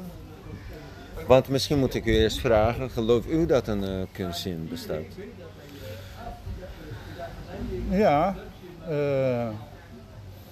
Want 1.28 1.48
misschien 1.48 1.80
moet 1.80 1.94
ik 1.94 2.06
u 2.06 2.16
eerst 2.16 2.40
vragen, 2.40 2.90
gelooft 2.90 3.30
u 3.30 3.46
dat 3.46 3.68
een 3.68 3.84
eh, 3.84 4.02
kunstzin 4.12 4.68
bestaat? 4.70 5.06
Ja, 7.90 8.36
eh, 8.88 9.48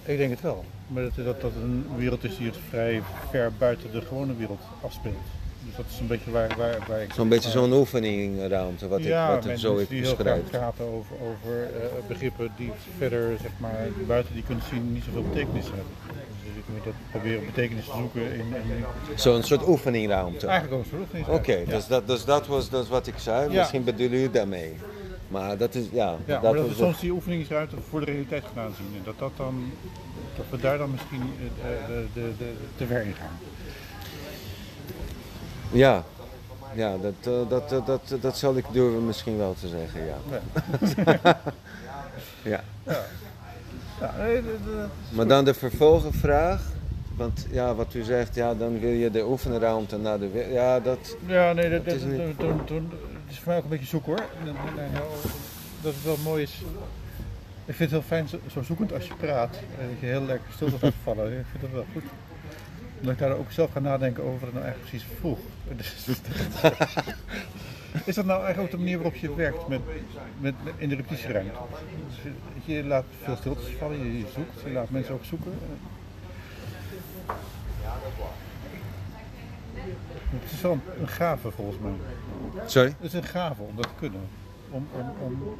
ik 0.04 0.18
denk 0.18 0.30
het 0.30 0.40
wel. 0.40 0.64
Maar 0.86 1.02
dat, 1.02 1.24
dat 1.24 1.40
dat 1.40 1.52
een 1.62 1.86
wereld 1.96 2.24
is 2.24 2.36
die 2.36 2.46
het 2.46 2.56
vrij 2.68 3.02
ver 3.30 3.52
buiten 3.58 3.92
de 3.92 4.00
gewone 4.00 4.36
wereld 4.36 4.60
afspeelt. 4.82 5.14
Dus 5.66 5.76
dat 5.76 5.84
is 5.90 6.00
een 6.00 6.06
beetje 6.06 6.30
waar, 6.30 6.54
waar, 6.56 6.78
waar 6.88 7.02
ik... 7.02 7.12
Zo'n 7.12 7.28
beetje 7.28 7.50
zo'n 7.50 7.72
oefeningruimte, 7.72 8.88
wat 8.88 8.98
ik, 8.98 9.04
ja, 9.04 9.34
wat 9.34 9.44
ik 9.44 9.58
zo 9.58 9.78
ik 9.78 9.88
die 9.88 10.00
heel 10.00 10.16
beschrijf. 10.16 10.48
graag 10.48 10.60
praten 10.60 10.84
over, 10.84 11.16
over 11.20 11.62
eh, 11.62 12.08
begrippen 12.08 12.52
die 12.56 12.72
verder, 12.98 13.38
zeg 13.42 13.50
maar, 13.58 13.88
buiten 14.06 14.34
die 14.34 14.42
kunst 14.42 14.68
zien 14.68 14.92
niet 14.92 15.04
zoveel 15.04 15.22
betekenis 15.22 15.64
hebben. 15.64 16.09
Dus 16.44 16.56
ik 16.56 16.64
moet 16.66 16.84
dat 16.84 16.92
proberen 17.10 17.46
betekenis 17.46 17.84
te 17.84 17.90
zoeken 17.96 18.32
in... 18.32 18.54
Zo'n 19.14 19.42
soort 19.42 19.68
oefeningruimte. 19.68 20.46
eigenlijk 20.46 20.80
ook 20.80 20.86
zo. 20.90 21.16
niet 21.16 21.26
Oké, 21.26 21.54
ja. 21.54 21.64
dus, 21.64 21.86
dat, 21.86 22.06
dus 22.06 22.24
dat 22.24 22.46
was 22.46 22.70
is 22.70 22.88
wat 22.88 23.06
ik 23.06 23.14
zei. 23.18 23.50
Ja. 23.50 23.58
Misschien 23.58 23.84
bedoel 23.84 24.10
u 24.10 24.30
daarmee. 24.30 24.74
Maar 25.28 25.56
dat 25.56 25.74
is, 25.74 25.84
ja, 25.92 26.04
Ja, 26.04 26.16
dat 26.26 26.42
maar 26.42 26.52
dat 26.52 26.66
was 26.66 26.76
soms 26.76 27.00
die 27.00 27.10
oefeningsruimte 27.10 27.76
voor 27.88 28.00
de 28.00 28.06
realiteit 28.06 28.44
gaan 28.54 28.64
aanzien. 28.64 28.92
En 28.96 29.02
dat, 29.04 29.18
dat, 29.18 29.32
dan, 29.36 29.72
dat 30.36 30.44
we 30.50 30.58
daar 30.58 30.78
dan 30.78 30.90
misschien 30.90 31.22
eh, 31.62 31.86
de, 31.86 32.06
de, 32.14 32.32
de, 32.38 32.52
te 32.76 32.86
ver 32.86 33.02
in 33.02 33.14
gaan. 33.14 33.38
Ja, 35.72 36.04
ja 36.74 36.96
dat, 36.96 37.14
eh, 37.20 37.48
dat, 37.48 37.68
dat, 37.68 37.86
dat, 37.86 38.16
dat 38.20 38.36
zal 38.36 38.56
ik 38.56 38.64
durven 38.72 39.06
misschien 39.06 39.38
wel 39.38 39.54
te 39.60 39.68
zeggen, 39.68 40.00
ja. 40.04 40.16
ja. 41.04 41.34
Ja, 42.42 42.64
nee, 44.18 44.42
de- 44.42 44.86
Maar 45.10 45.26
dan 45.26 45.44
de 45.44 45.54
vervolgenvraag. 45.54 46.62
Want 47.16 47.46
ja, 47.50 47.74
wat 47.74 47.94
u 47.94 48.02
zegt, 48.02 48.34
ja, 48.34 48.54
dan 48.54 48.78
wil 48.80 48.90
je 48.90 49.10
de 49.10 49.24
oefenruimte 49.26 49.98
naar 49.98 50.18
de... 50.18 50.48
Ja, 50.52 50.80
dat... 50.80 51.16
ja, 51.26 51.52
nee, 51.52 51.70
dat, 51.70 51.86
is 51.94 52.02
niet- 52.02 52.20
het 52.20 52.38
is 53.28 53.36
voor 53.38 53.48
mij 53.48 53.56
ook 53.56 53.62
een 53.62 53.68
beetje 53.70 53.86
zoek 53.86 54.06
hoor. 54.06 54.16
Dat, 54.44 54.54
dat 55.82 55.94
het 55.94 56.04
wel 56.04 56.16
mooi 56.24 56.42
is. 56.42 56.62
Ik 57.64 57.74
vind 57.76 57.90
het 57.90 58.00
heel 58.00 58.08
fijn 58.08 58.28
zo, 58.28 58.38
zo 58.52 58.62
zoekend 58.62 58.92
als 58.92 59.06
je 59.06 59.14
praat. 59.14 59.56
En 59.80 59.88
dat 59.90 60.00
je 60.00 60.06
heel 60.06 60.22
lekker 60.24 60.52
stil 60.54 60.68
gaat 60.80 60.92
vallen. 61.02 61.38
Ik 61.38 61.44
vind 61.50 61.62
dat 61.62 61.70
wel 61.72 61.84
goed. 61.92 62.02
Omdat 62.98 63.12
ik 63.14 63.18
daar 63.20 63.36
ook 63.36 63.52
zelf 63.52 63.70
ga 63.72 63.78
nadenken 63.80 64.22
over 64.24 64.38
wat 64.40 64.48
ik 64.48 64.54
nou 64.54 64.64
eigenlijk 64.64 64.90
precies 64.90 65.08
vroeg. 65.18 65.38
Dus 65.76 65.94
Is 68.04 68.14
dat 68.14 68.24
nou 68.24 68.42
eigenlijk 68.44 68.60
ook 68.72 68.78
de 68.78 68.84
manier 68.84 68.96
waarop 68.96 69.14
je 69.14 69.34
werkt 69.34 69.68
met, 69.68 69.80
met, 70.38 70.54
met- 70.64 70.74
in 70.76 70.88
de 70.88 70.94
repetitieruimte? 70.94 71.52
Dus 72.08 72.32
je, 72.64 72.74
je 72.74 72.84
laat 72.84 73.04
veel 73.22 73.36
stiltes 73.36 73.64
vallen, 73.78 73.98
je, 73.98 74.18
je 74.18 74.24
zoekt, 74.34 74.60
je 74.64 74.70
laat 74.70 74.90
mensen 74.90 75.14
ook 75.14 75.24
zoeken. 75.24 75.52
Het 80.40 80.52
is 80.52 80.60
wel 80.60 80.72
een, 80.72 80.82
een 81.00 81.08
gave 81.08 81.50
volgens 81.50 81.78
mij. 81.78 81.92
Sorry? 82.66 82.88
Het 82.88 83.06
is 83.06 83.12
een 83.12 83.22
gave 83.24 83.62
om 83.62 83.76
dat 83.76 83.84
te 83.84 83.94
kunnen. 83.98 84.20
Om, 84.70 84.86
om, 84.92 85.10
om 85.22 85.58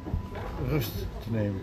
rust 0.67 0.93
te 1.23 1.31
nemen. 1.31 1.61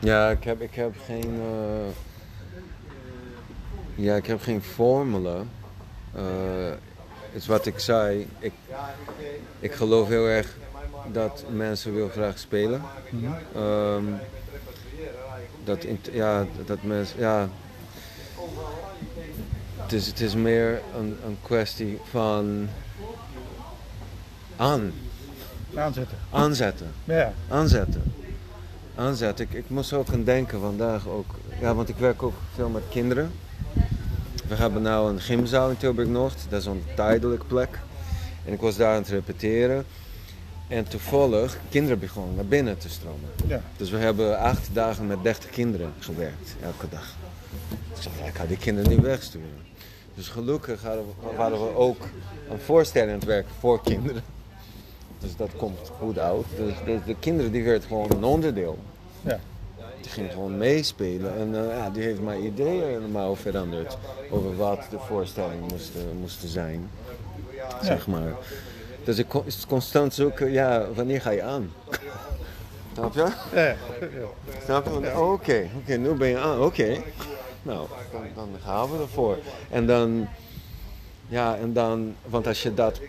Ja, 0.00 0.30
ik 0.30 0.44
heb, 0.44 0.60
ik 0.60 0.74
heb 0.74 0.94
geen... 1.04 1.40
eh, 1.40 1.86
Ja, 3.94 4.14
ik 4.16 4.26
heb 4.26 4.40
geen 4.42 4.62
formule. 4.62 5.42
Het 6.12 7.42
is 7.42 7.46
wat 7.46 7.66
ik 7.66 7.78
zei. 7.78 8.26
Ik, 8.38 8.52
ik 9.60 9.72
geloof 9.72 10.08
heel 10.08 10.26
erg 10.26 10.56
dat 11.12 11.44
mensen 11.50 11.94
wil 11.94 12.08
graag 12.08 12.38
spelen. 12.38 12.82
Ehm, 13.54 14.04
dat, 15.64 15.84
int- 15.84 16.08
ja, 16.12 16.46
dat 16.66 16.82
mensen... 16.82 17.18
Ja, 17.20 17.48
het, 19.76 19.92
is, 19.92 20.06
het 20.06 20.20
is 20.20 20.34
meer 20.34 20.80
een, 20.98 21.16
een 21.26 21.38
kwestie 21.42 21.98
van 22.10 22.68
aan, 24.56 24.92
Aanzetten. 25.74 26.16
aanzetten 26.30 26.92
Ja, 27.04 27.32
aanzetten. 27.48 28.02
Ik, 29.36 29.52
ik 29.52 29.64
moest 29.70 29.92
ook 29.92 30.08
aan 30.12 30.24
denken 30.24 30.60
vandaag 30.60 31.08
ook. 31.08 31.26
Ja, 31.60 31.74
want 31.74 31.88
ik 31.88 31.96
werk 31.96 32.22
ook 32.22 32.34
veel 32.54 32.68
met 32.68 32.82
kinderen. 32.90 33.32
We 34.48 34.54
hebben 34.54 34.82
nou 34.82 35.10
een 35.12 35.20
gymzaal 35.20 35.70
in 35.70 35.76
Tilburg-Noord. 35.76 36.46
Dat 36.48 36.60
is 36.60 36.66
een 36.66 36.82
tijdelijke 36.94 37.44
plek. 37.44 37.78
En 38.44 38.52
ik 38.52 38.60
was 38.60 38.76
daar 38.76 38.92
aan 38.94 39.00
het 39.02 39.08
repeteren. 39.08 39.84
En 40.68 40.88
toevallig, 40.88 41.58
kinderen 41.68 41.98
begonnen 41.98 42.34
naar 42.34 42.44
binnen 42.46 42.78
te 42.78 42.88
stromen. 42.88 43.30
ja. 43.46 43.62
Dus 43.76 43.90
we 43.90 43.96
hebben 43.96 44.38
acht 44.38 44.68
dagen 44.72 45.06
met 45.06 45.22
30 45.22 45.50
kinderen 45.50 45.92
gewerkt, 45.98 46.56
elke 46.62 46.88
dag. 46.88 47.14
Ik 47.96 48.10
ja, 48.20 48.24
ik 48.26 48.34
ga 48.34 48.46
die 48.46 48.56
kinderen 48.56 48.90
niet 48.90 49.00
wegsturen. 49.00 49.48
Dus 50.14 50.28
gelukkig 50.28 50.82
hadden 50.82 51.04
we- 51.06 51.36
waren 51.36 51.58
we 51.60 51.74
ook 51.74 52.00
een 52.50 52.58
voorstelling 52.58 53.10
aan 53.10 53.16
het 53.18 53.24
werken 53.26 53.50
voor 53.60 53.82
kinderen. 53.82 54.22
Dus 55.20 55.36
dat 55.36 55.48
komt 55.56 55.90
goed 55.98 56.18
uit. 56.18 56.44
Dus 56.56 56.72
de, 56.84 56.98
de 57.06 57.16
kinderen 57.18 57.52
die 57.52 57.64
werd 57.64 57.84
gewoon 57.84 58.10
een 58.10 58.24
onderdeel. 58.24 58.78
ja. 59.22 59.38
Die 60.00 60.10
ging 60.10 60.32
gewoon 60.32 60.58
meespelen. 60.58 61.36
En 61.38 61.54
eh, 61.70 61.76
ja, 61.76 61.90
die 61.90 62.02
heeft 62.02 62.20
mijn 62.20 62.44
ideeën 62.44 62.82
helemaal 62.84 63.36
veranderd. 63.36 63.96
Over 64.30 64.56
wat 64.56 64.80
de 64.90 64.98
voorstelling 64.98 65.60
moest, 65.70 65.90
eh, 65.94 66.00
moest 66.20 66.42
zijn. 66.46 66.90
Zeg 67.82 68.06
maar. 68.06 68.32
Dus 69.04 69.18
ik 69.18 69.28
kon- 69.28 69.42
is 69.46 69.66
constant 69.68 70.14
zoeken, 70.14 70.50
ja, 70.50 70.86
wanneer 70.94 71.20
ga 71.20 71.30
je 71.30 71.42
aan? 71.42 71.72
Snap 72.94 73.14
je? 73.14 73.32
Ja, 73.54 73.62
ja. 73.64 73.76
Snap 74.64 74.84
je? 74.86 75.12
Oh, 75.16 75.32
Oké, 75.32 75.68
oké, 75.82 75.96
nu 75.96 76.12
ben 76.12 76.28
je 76.28 76.38
aan. 76.38 76.60
Oké. 76.60 76.96
Nou, 77.62 77.86
dan, 78.12 78.22
dan 78.34 78.48
gaan 78.64 78.90
we 78.90 78.98
ervoor. 79.02 79.38
En 79.70 79.86
dan, 79.86 80.28
ja, 81.28 81.56
en 81.56 81.72
dan, 81.72 82.14
want 82.26 82.46
als 82.46 82.62
je 82.62 82.74
dat 82.74 82.98
eh, 82.98 83.08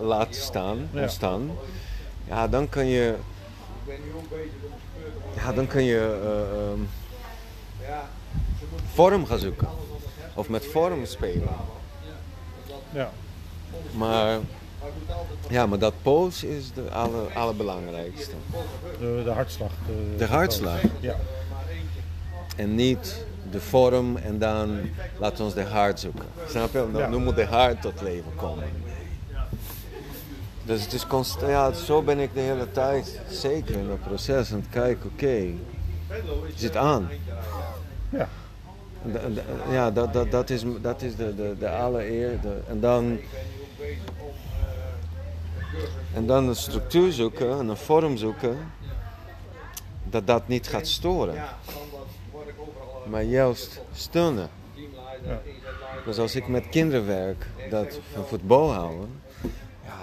laat 0.00 0.34
staan, 0.34 0.88
Ja. 0.92 1.00
ontstaan, 1.02 1.50
ja, 2.28 2.48
dan 2.48 2.68
kan 2.68 2.86
je, 2.86 3.14
ja, 5.36 5.52
dan 5.52 5.66
kan 5.66 5.84
je 5.84 6.18
eh, 6.22 6.70
ehm, 6.70 6.80
vorm 8.94 9.26
gaan 9.26 9.38
zoeken. 9.38 9.68
Of 10.34 10.48
met 10.48 10.66
vorm 10.66 11.04
spelen. 11.06 11.48
ja. 12.92 13.10
Maar, 13.92 14.38
ja, 15.48 15.66
maar 15.66 15.78
dat 15.78 15.94
pols 16.02 16.44
is 16.44 16.72
de 16.72 16.90
aller, 16.90 17.32
allerbelangrijkste. 17.34 18.34
De, 19.00 19.20
de 19.24 19.30
hartslag. 19.30 19.70
De, 19.86 20.14
De 20.16 20.26
hartslag. 20.26 20.80
Ja. 21.00 21.16
En 22.56 22.74
niet 22.74 23.24
de 23.50 23.60
vorm 23.60 24.16
en 24.16 24.38
dan 24.38 24.90
laten 25.18 25.36
we 25.38 25.42
ons 25.44 25.54
de 25.54 25.64
hart 25.64 26.00
zoeken. 26.00 26.24
Snap 26.48 26.72
je? 26.72 26.88
Dan, 26.92 27.12
Ja. 27.12 27.18
Moet 27.18 27.36
de 27.36 27.44
hart 27.46 27.82
tot 27.82 28.00
leven 28.00 28.34
komen. 28.36 28.64
Dus 30.66 30.82
het 30.82 30.92
is 30.92 31.06
constant, 31.06 31.50
ja, 31.50 31.72
zo 31.72 32.02
ben 32.02 32.18
ik 32.18 32.34
de 32.34 32.40
hele 32.40 32.70
tijd 32.70 33.20
zeker 33.30 33.74
in 33.74 33.88
dat 33.88 34.02
proces 34.02 34.52
aan 34.52 34.58
het 34.58 34.68
kijken, 34.68 35.10
oké, 35.12 35.26
je 35.26 35.56
zit 36.54 36.76
aan. 36.76 37.08
Ja. 38.10 38.28
Ja, 39.70 39.90
dat, 39.90 40.12
dat, 40.12 40.30
dat 40.30 40.50
is, 40.50 40.64
dat 40.80 41.02
is 41.02 41.16
de, 41.16 41.34
de, 41.34 41.54
de 41.58 41.70
allereer. 41.70 42.38
En 42.68 42.80
dan. 42.80 43.18
En 46.14 46.26
dan 46.26 46.48
een 46.48 46.56
structuur 46.56 47.12
zoeken 47.12 47.58
en 47.58 47.68
een 47.68 47.76
vorm 47.76 48.16
zoeken. 48.16 48.56
Dat 50.04 50.26
dat 50.26 50.48
niet 50.48 50.68
gaat 50.68 50.86
storen. 50.86 51.44
Maar 53.08 53.22
juist 53.22 53.80
steunen. 53.92 54.48
Ja. 55.24 55.40
Dus 56.04 56.18
als 56.18 56.34
ik 56.34 56.48
met 56.48 56.68
kinderen 56.68 57.06
werk 57.06 57.46
dat 57.70 57.98
van 58.12 58.26
voetbal 58.26 58.72
houden. 58.72 59.20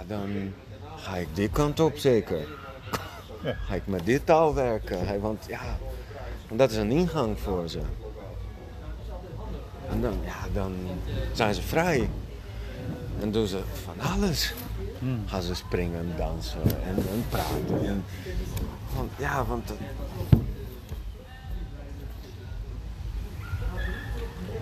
Dan 0.07 0.53
ga 0.95 1.15
ik 1.15 1.27
die 1.33 1.49
kant 1.49 1.79
op 1.79 1.97
zeker. 1.97 2.39
Ja. 3.43 3.55
Ga 3.67 3.73
ik 3.75 3.87
met 3.87 4.05
dit 4.05 4.25
taal 4.25 4.53
werken. 4.53 5.21
Want 5.21 5.45
ja, 5.47 5.77
want 6.47 6.59
dat 6.59 6.71
is 6.71 6.77
een 6.77 6.91
ingang 6.91 7.39
voor 7.39 7.69
ze. 7.69 7.79
En 9.89 10.01
dan, 10.01 10.13
ja, 10.25 10.47
dan 10.53 10.73
zijn 11.33 11.53
ze 11.53 11.61
vrij. 11.61 12.09
En 13.21 13.31
doen 13.31 13.47
ze 13.47 13.59
van 13.83 14.11
alles. 14.11 14.53
Gaan 15.25 15.41
ze 15.41 15.55
springen 15.55 15.99
en 15.99 16.13
dansen 16.17 16.61
en, 16.63 16.95
en 16.95 17.25
praten. 17.29 17.85
En, 17.87 18.03
want, 18.95 19.11
ja, 19.17 19.45
want... 19.45 19.67
dat- 19.67 19.77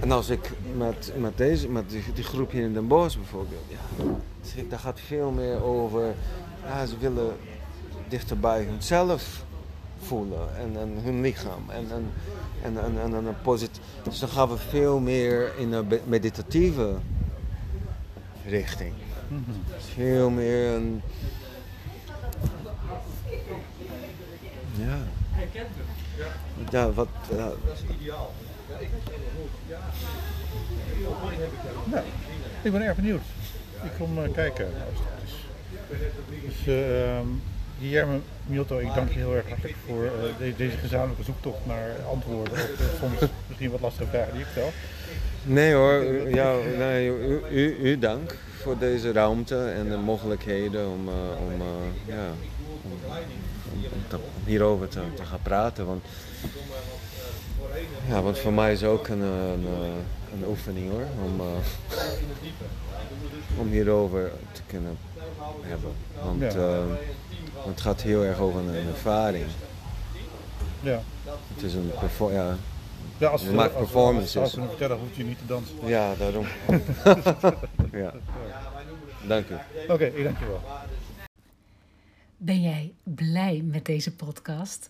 En 0.02 0.12
als 0.12 0.30
ik 0.30 0.52
met, 0.76 1.14
met, 1.18 1.38
deze, 1.38 1.70
met 1.70 1.90
die, 1.90 2.04
die 2.14 2.24
groep 2.24 2.52
hier 2.52 2.64
in 2.64 2.74
Den 2.74 2.88
Bosch 2.88 3.18
bijvoorbeeld, 3.18 3.64
ja, 3.68 4.64
daar 4.70 4.80
gaat 4.80 5.00
veel 5.00 5.32
meer 5.32 5.64
over, 5.64 6.14
ze 6.88 6.98
willen 7.00 7.36
dichter 8.08 8.40
bij 8.40 8.64
hunzelf 8.64 9.44
voelen 10.02 10.58
en, 10.58 10.90
hun 11.04 11.22
lichaam. 11.22 11.70
En, 11.70 11.92
en, 11.92 12.12
en, 12.62 12.84
en, 12.84 13.02
en, 13.02 13.16
en 13.16 13.26
een 13.26 13.42
posit- 13.42 13.80
dus 14.04 14.20
dan 14.20 14.30
gaan 14.30 14.50
we 14.50 14.58
veel 14.58 15.00
meer 15.00 15.58
in 15.58 15.72
een 15.74 15.88
meditatieve 16.06 16.96
richting. 18.46 18.94
Veel 19.94 20.30
meer 20.30 20.74
een. 20.74 21.02
Ja. 24.78 24.98
Ja, 26.70 26.92
wat. 26.92 27.08
Ja, 27.30 27.52
Nou, 31.86 32.04
ik 32.62 32.72
ben 32.72 32.82
erg 32.82 32.96
benieuwd. 32.96 33.22
Ik 33.84 33.92
kom 33.98 34.24
eh, 34.24 34.32
kijken 34.34 34.66
als 34.66 35.00
het. 35.00 35.30
Dus 36.46 36.68
eh, 36.68 37.18
ehm, 37.18 37.28
ik 38.80 38.94
dank 38.96 39.10
je 39.12 39.18
heel 39.20 39.36
erg 39.36 39.48
hartelijk 39.48 39.76
voor 39.88 40.04
eh, 40.06 40.12
de- 40.38 40.56
deze 40.56 40.78
gezamenlijke 40.78 41.24
zoektocht 41.24 41.66
naar 41.66 41.90
antwoorden 42.10 42.54
op 42.54 42.60
eh, 42.80 42.86
soms 43.00 43.30
misschien 43.48 43.72
wat 43.72 43.82
lastige 43.82 44.10
vragen 44.10 44.34
die 44.34 44.42
ik 44.42 44.48
stel. 44.52 44.72
Nee 45.44 45.74
hoor, 45.74 46.04
ja, 46.30 46.54
nee, 46.78 47.08
u, 47.08 47.42
u, 47.82 48.00
dank 48.00 48.36
voor 48.62 48.78
deze 48.78 49.12
ruimte 49.12 49.66
en 49.66 49.90
de 49.90 49.98
mogelijkheden 49.98 50.88
om, 50.90 51.08
om 51.10 51.62
hierover 54.46 54.88
te, 54.88 55.00
te 55.16 55.26
gaan 55.26 55.42
praten. 55.42 55.86
Want, 55.86 56.04
ja, 58.08 58.22
want 58.22 58.38
voor 58.40 58.54
mij 58.54 58.72
is 58.72 58.82
het 58.82 58.90
ook 58.90 59.08
een, 59.08 59.22
eh, 59.22 59.52
een, 59.54 59.66
eh, 59.66 60.40
een 60.42 60.48
oefening 60.48 60.92
hoor, 60.92 61.06
om, 61.24 61.40
eh, 61.40 61.46
om 63.60 63.68
hierover 63.70 64.32
te 64.52 64.62
kunnen 64.68 64.98
hebben. 65.62 65.92
Want, 66.24 66.42
Ja. 66.42 66.48
eh, 66.50 66.78
want 67.56 67.68
het 67.70 67.82
gaat 67.82 68.02
heel 68.02 68.24
erg 68.24 68.40
over 68.40 68.60
een, 68.60 68.68
een 68.76 68.88
ervaring. 68.88 69.46
Ja. 70.82 71.02
Het 71.54 71.64
is 71.64 71.74
een 71.74 71.92
ja, 72.32 72.56
Ja, 73.18 73.28
als 73.28 73.42
Je 73.42 73.48
we, 73.48 73.54
maakt 73.54 73.70
als, 73.76 73.78
we- 73.80 73.92
performances. 73.92 74.36
Als 74.38 74.50
we 74.50 74.58
kunnen 74.58 74.70
vertellen, 74.78 74.98
hoef 74.98 75.18
je 75.18 75.24
niet 75.24 75.38
te 75.38 75.46
dansen. 75.46 75.76
ja, 75.86 76.14
daarom. 76.16 76.46
ja. 78.04 78.14
Dank 79.28 79.48
u. 79.50 79.54
Oké, 79.88 80.06
ik 80.06 80.24
dank 80.24 80.40
je 80.40 80.46
wel. 80.48 80.62
Ben 82.38 82.62
jij 82.62 82.94
blij 83.04 83.62
met 83.66 83.86
deze 83.86 84.16
podcast? 84.16 84.90